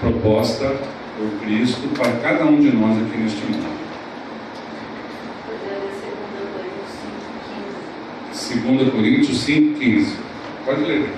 proposta 0.00 0.74
por 1.16 1.46
Cristo 1.46 1.88
para 1.96 2.12
cada 2.20 2.44
um 2.44 2.60
de 2.60 2.72
nós 2.72 2.96
aqui 2.98 3.18
neste 3.18 3.44
mundo. 3.44 3.81
2 8.60 8.90
Coríntios 8.92 9.46
5,15. 9.46 10.14
Pode 10.66 10.82
ler. 10.82 11.08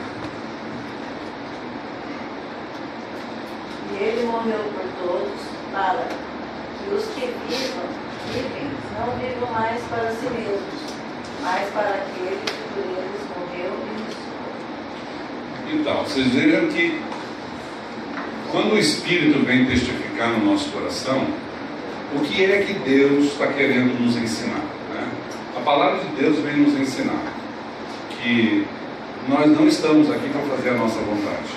E 3.93 4.03
ele 4.03 4.26
morreu 4.26 4.61
por 4.72 5.09
todos 5.09 5.41
para 5.72 6.07
que 6.07 6.95
os 6.95 7.05
que 7.07 7.26
vivam, 7.49 7.89
vivem, 8.32 8.70
não 8.99 9.18
vivam 9.18 9.53
mais 9.53 9.82
para 9.85 10.11
si 10.12 10.26
mesmos, 10.26 10.62
mas 11.43 11.68
para 11.70 11.89
aquele 11.91 12.39
que 12.47 12.53
por 12.72 12.85
eles 12.85 13.20
morreu 13.37 13.72
e 13.82 13.95
ressuscitou. 14.05 15.80
Então, 15.80 16.05
vocês 16.05 16.28
vejam 16.28 16.68
que 16.68 17.01
quando 18.53 18.74
o 18.74 18.78
Espírito 18.78 19.45
vem 19.45 19.66
testificar 19.66 20.28
no 20.28 20.53
nosso 20.53 20.70
coração, 20.70 21.26
o 22.14 22.20
que 22.20 22.45
é 22.45 22.62
que 22.62 22.74
Deus 22.74 23.32
está 23.32 23.49
querendo 23.49 24.01
nos 24.01 24.16
ensinar? 24.16 24.74
Palavra 25.65 26.05
de 26.05 26.09
Deus 26.21 26.39
vem 26.41 26.59
nos 26.59 26.79
ensinar 26.79 27.23
que 28.11 28.67
nós 29.27 29.51
não 29.51 29.67
estamos 29.67 30.11
aqui 30.11 30.29
para 30.29 30.43
fazer 30.43 30.69
a 30.69 30.75
nossa 30.75 31.01
vontade. 31.01 31.49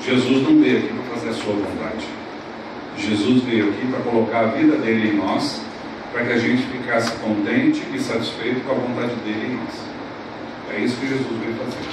Jesus 0.00 0.42
não 0.42 0.58
veio 0.58 0.78
aqui 0.78 0.88
para 0.88 1.14
fazer 1.14 1.28
a 1.28 1.32
sua 1.34 1.52
vontade. 1.52 2.06
Jesus 2.96 3.42
veio 3.42 3.68
aqui 3.68 3.86
para 3.88 4.00
colocar 4.00 4.40
a 4.40 4.46
vida 4.46 4.76
dele 4.76 5.10
em 5.10 5.16
nós, 5.16 5.60
para 6.12 6.24
que 6.24 6.32
a 6.32 6.38
gente 6.38 6.62
ficasse 6.62 7.12
contente 7.16 7.82
e 7.92 7.98
satisfeito 7.98 8.64
com 8.64 8.72
a 8.72 8.74
vontade 8.74 9.14
dele 9.16 9.46
em 9.46 9.56
nós. 9.56 9.74
É 10.74 10.80
isso 10.80 10.96
que 10.96 11.06
Jesus 11.06 11.28
veio 11.28 11.54
fazer. 11.56 11.86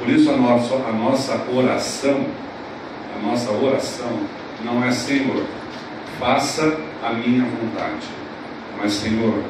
Por 0.00 0.08
isso 0.08 0.30
a 0.30 0.36
nossa, 0.36 0.74
a 0.74 0.92
nossa 0.92 1.46
oração, 1.54 2.26
a 3.16 3.24
nossa 3.24 3.52
oração 3.52 4.18
não 4.64 4.84
é 4.84 4.90
Senhor, 4.90 5.44
faça 6.18 6.76
a 7.04 7.12
minha 7.12 7.44
vontade, 7.44 8.06
mas 8.78 8.92
Senhor, 8.92 9.42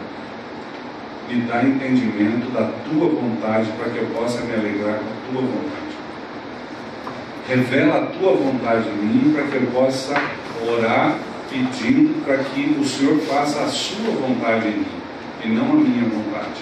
me 1.28 1.40
dá 1.42 1.62
entendimento 1.62 2.50
da 2.52 2.70
tua 2.88 3.08
vontade 3.08 3.70
para 3.78 3.90
que 3.90 3.98
eu 3.98 4.06
possa 4.14 4.40
me 4.42 4.54
alegrar 4.54 4.98
com 4.98 5.04
a 5.04 5.32
tua 5.32 5.42
vontade. 5.42 5.86
Revela 7.48 8.02
a 8.02 8.06
tua 8.06 8.32
vontade 8.32 8.88
em 8.88 8.92
mim 8.92 9.32
para 9.32 9.44
que 9.44 9.56
eu 9.56 9.70
possa 9.72 10.14
orar 10.68 11.18
pedindo 11.50 12.24
para 12.24 12.38
que 12.38 12.76
o 12.80 12.84
Senhor 12.84 13.18
faça 13.20 13.60
a 13.62 13.68
sua 13.68 14.10
vontade 14.10 14.68
em 14.68 14.78
mim 14.78 14.86
e 15.44 15.48
não 15.48 15.72
a 15.72 15.74
minha 15.74 16.04
vontade. 16.08 16.60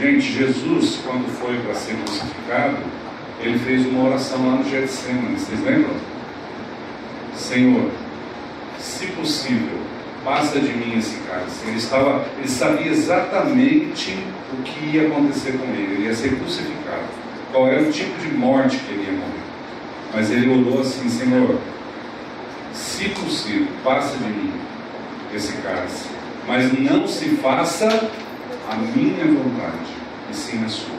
Gente, 0.00 0.32
Jesus, 0.32 1.00
quando 1.04 1.26
foi 1.38 1.58
para 1.60 1.74
ser 1.74 1.96
crucificado, 1.96 2.76
ele 3.40 3.58
fez 3.58 3.86
uma 3.86 4.08
oração 4.08 4.46
lá 4.46 4.56
no 4.56 4.68
Getsemane, 4.68 5.38
vocês 5.38 5.62
lembram? 5.62 5.94
Senhor, 7.34 7.90
se 8.78 9.06
possível, 9.08 9.78
passa 10.26 10.58
de 10.58 10.72
mim 10.72 10.98
esse 10.98 11.18
cálice. 11.20 11.64
Ele, 11.68 11.76
estava, 11.76 12.26
ele 12.36 12.48
sabia 12.48 12.90
exatamente 12.90 14.18
o 14.52 14.62
que 14.62 14.96
ia 14.96 15.06
acontecer 15.06 15.52
com 15.52 15.64
ele, 15.72 15.94
ele 15.94 16.04
ia 16.06 16.14
ser 16.14 16.36
crucificado. 16.36 17.06
Qual 17.52 17.68
era 17.68 17.80
o 17.80 17.92
tipo 17.92 18.18
de 18.18 18.34
morte 18.34 18.76
que 18.76 18.92
ele 18.92 19.04
ia 19.04 19.12
morrer. 19.12 19.46
Mas 20.12 20.30
ele 20.30 20.50
orou 20.50 20.80
assim, 20.80 21.08
Senhor, 21.08 21.58
se 22.74 23.08
possível, 23.10 23.68
passa 23.84 24.16
de 24.18 24.24
mim 24.24 24.52
esse 25.32 25.52
cálice. 25.58 26.08
Mas 26.46 26.76
não 26.78 27.06
se 27.06 27.28
faça 27.36 27.86
a 28.68 28.74
minha 28.74 29.24
vontade, 29.26 29.90
e 30.30 30.34
sim 30.34 30.64
a 30.64 30.68
sua. 30.68 30.96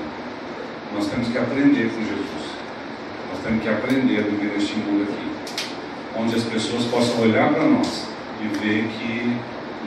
Nós 0.94 1.08
temos 1.08 1.28
que 1.28 1.38
aprender 1.38 1.90
com 1.90 2.00
Jesus. 2.00 2.48
Nós 3.30 3.44
temos 3.44 3.62
que 3.62 3.70
aprender 3.70 4.20
a 4.20 4.22
viver 4.24 4.58
neste 4.58 4.76
mundo 4.76 5.04
aqui. 5.04 5.68
Onde 6.18 6.36
as 6.36 6.44
pessoas 6.44 6.86
possam 6.86 7.22
olhar 7.22 7.54
para 7.54 7.64
nós 7.64 8.17
e 8.42 8.48
ver 8.60 8.88
que 8.88 9.38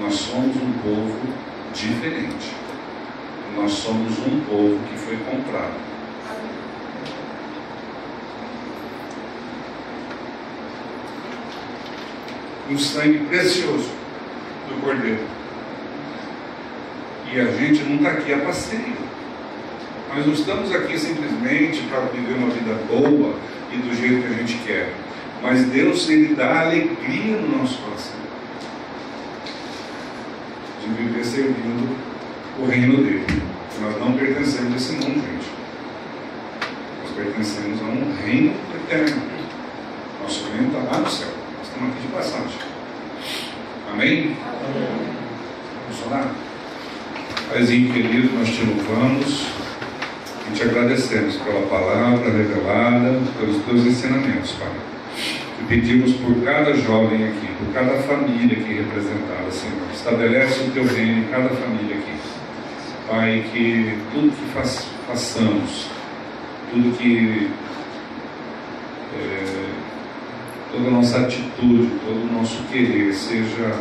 nós 0.01 0.15
somos 0.15 0.57
um 0.57 0.73
povo 0.83 1.19
diferente. 1.75 2.55
Nós 3.57 3.73
somos 3.73 4.19
um 4.19 4.41
povo 4.41 4.79
que 4.89 4.99
foi 4.99 5.17
comprado. 5.19 5.75
Um 12.71 12.79
sangue 12.79 13.19
precioso 13.27 13.91
do 14.69 14.81
Cordeiro. 14.81 15.27
E 17.33 17.41
a 17.41 17.45
gente 17.47 17.83
não 17.85 17.97
está 17.97 18.11
aqui 18.11 18.33
a 18.33 18.39
passeio. 18.39 19.11
Nós 20.15 20.27
não 20.27 20.33
estamos 20.33 20.75
aqui 20.75 20.99
simplesmente 20.99 21.83
para 21.89 22.01
viver 22.01 22.35
uma 22.35 22.51
vida 22.51 22.75
boa 22.89 23.35
e 23.73 23.77
do 23.77 23.95
jeito 23.95 24.27
que 24.27 24.35
a 24.35 24.37
gente 24.37 24.59
quer. 24.65 24.93
Mas 25.43 25.65
Deus, 25.67 26.09
Ele 26.09 26.35
dá 26.35 26.63
alegria 26.63 27.37
no 27.37 27.59
nosso 27.59 27.79
coração 27.79 28.20
viver 30.95 31.25
servindo 31.25 31.97
o 32.59 32.67
reino 32.67 32.99
dele. 32.99 33.43
Nós 33.81 33.99
não 33.99 34.13
pertencemos 34.13 34.75
a 34.75 34.77
esse 34.77 34.93
mundo, 34.93 35.23
gente. 35.23 35.51
Nós 37.03 37.13
pertencemos 37.17 37.81
a 37.81 37.85
um 37.85 38.15
reino 38.23 38.55
eterno. 38.75 39.23
Nosso 40.23 40.47
reino 40.51 40.67
está 40.67 40.79
lá 40.79 40.99
no 40.99 41.11
céu. 41.11 41.29
Nós 41.59 41.67
estamos 41.67 41.91
aqui 41.91 42.03
de 42.03 42.09
passagem. 42.09 42.59
Amém? 43.93 44.37
Vamos 45.89 46.07
orar? 46.07 46.35
Paizinho 47.51 47.93
querido, 47.93 48.39
nós 48.39 48.49
te 48.49 48.65
louvamos 48.65 49.47
e 50.49 50.53
te 50.55 50.63
agradecemos 50.63 51.37
pela 51.37 51.67
palavra 51.67 52.31
revelada, 52.31 53.21
pelos 53.39 53.65
teus 53.65 53.87
ensinamentos, 53.87 54.53
Pai. 54.53 54.69
Pedimos 55.71 56.15
por 56.15 56.35
cada 56.43 56.75
jovem 56.75 57.29
aqui, 57.29 57.47
por 57.57 57.73
cada 57.73 57.95
família 58.03 58.59
aqui 58.59 58.75
representada, 58.75 59.49
Senhor. 59.53 59.87
Estabelece 59.95 60.65
o 60.65 60.71
teu 60.73 60.85
reino 60.85 61.21
em 61.21 61.25
cada 61.29 61.49
família 61.51 61.97
aqui. 61.97 62.13
Pai, 63.09 63.45
que 63.53 63.97
tudo 64.13 64.33
que 64.33 64.53
faz, 64.53 64.89
façamos, 65.07 65.87
tudo 66.73 66.99
que. 66.99 67.49
É, 69.17 69.71
toda 70.73 70.89
a 70.89 70.91
nossa 70.91 71.21
atitude, 71.21 71.89
todo 72.05 72.29
o 72.29 72.33
nosso 72.33 72.65
querer 72.65 73.15
seja 73.15 73.73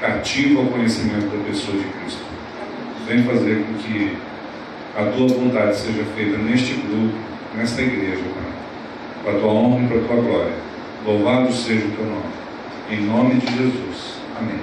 cativo 0.00 0.60
ao 0.60 0.66
conhecimento 0.66 1.36
da 1.36 1.44
pessoa 1.48 1.78
de 1.78 1.84
Cristo. 1.98 2.22
Vem 3.08 3.24
fazer 3.24 3.64
com 3.64 3.74
que 3.74 4.16
a 4.96 5.02
tua 5.06 5.26
vontade 5.26 5.76
seja 5.76 6.04
feita 6.14 6.38
neste 6.38 6.74
grupo, 6.74 7.18
nesta 7.56 7.82
igreja, 7.82 8.22
Pai, 8.22 8.52
para 9.24 9.32
a 9.36 9.40
tua 9.40 9.50
honra 9.50 9.84
e 9.84 9.88
para 9.88 9.96
a 9.96 10.04
tua 10.04 10.16
glória. 10.22 10.71
Louvado 11.04 11.52
seja 11.52 11.84
o 11.84 11.90
teu 11.90 12.06
nome. 12.06 12.22
Em 12.88 13.04
nome 13.04 13.40
de 13.40 13.46
Jesus. 13.46 14.20
Amém. 14.38 14.60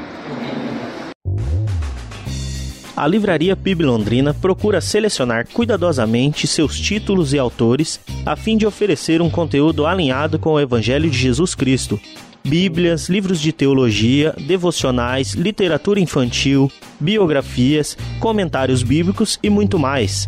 A 2.96 3.08
Livraria 3.08 3.56
PIB 3.56 3.84
Londrina 3.84 4.34
procura 4.34 4.80
selecionar 4.80 5.48
cuidadosamente 5.52 6.48
seus 6.48 6.80
títulos 6.80 7.34
e 7.34 7.40
autores 7.40 8.00
a 8.26 8.36
fim 8.36 8.58
de 8.58 8.66
oferecer 8.66 9.22
um 9.22 9.30
conteúdo 9.30 9.86
alinhado 9.86 10.40
com 10.40 10.54
o 10.54 10.60
Evangelho 10.60 11.10
de 11.10 11.18
Jesus 11.18 11.56
Cristo. 11.56 12.00
Bíblias, 12.46 13.10
livros 13.10 13.42
de 13.42 13.52
teologia, 13.52 14.34
devocionais, 14.38 15.34
literatura 15.34 16.00
infantil, 16.00 16.72
biografias, 17.00 17.98
comentários 18.20 18.82
bíblicos 18.82 19.38
e 19.44 19.50
muito 19.50 19.78
mais. 19.78 20.28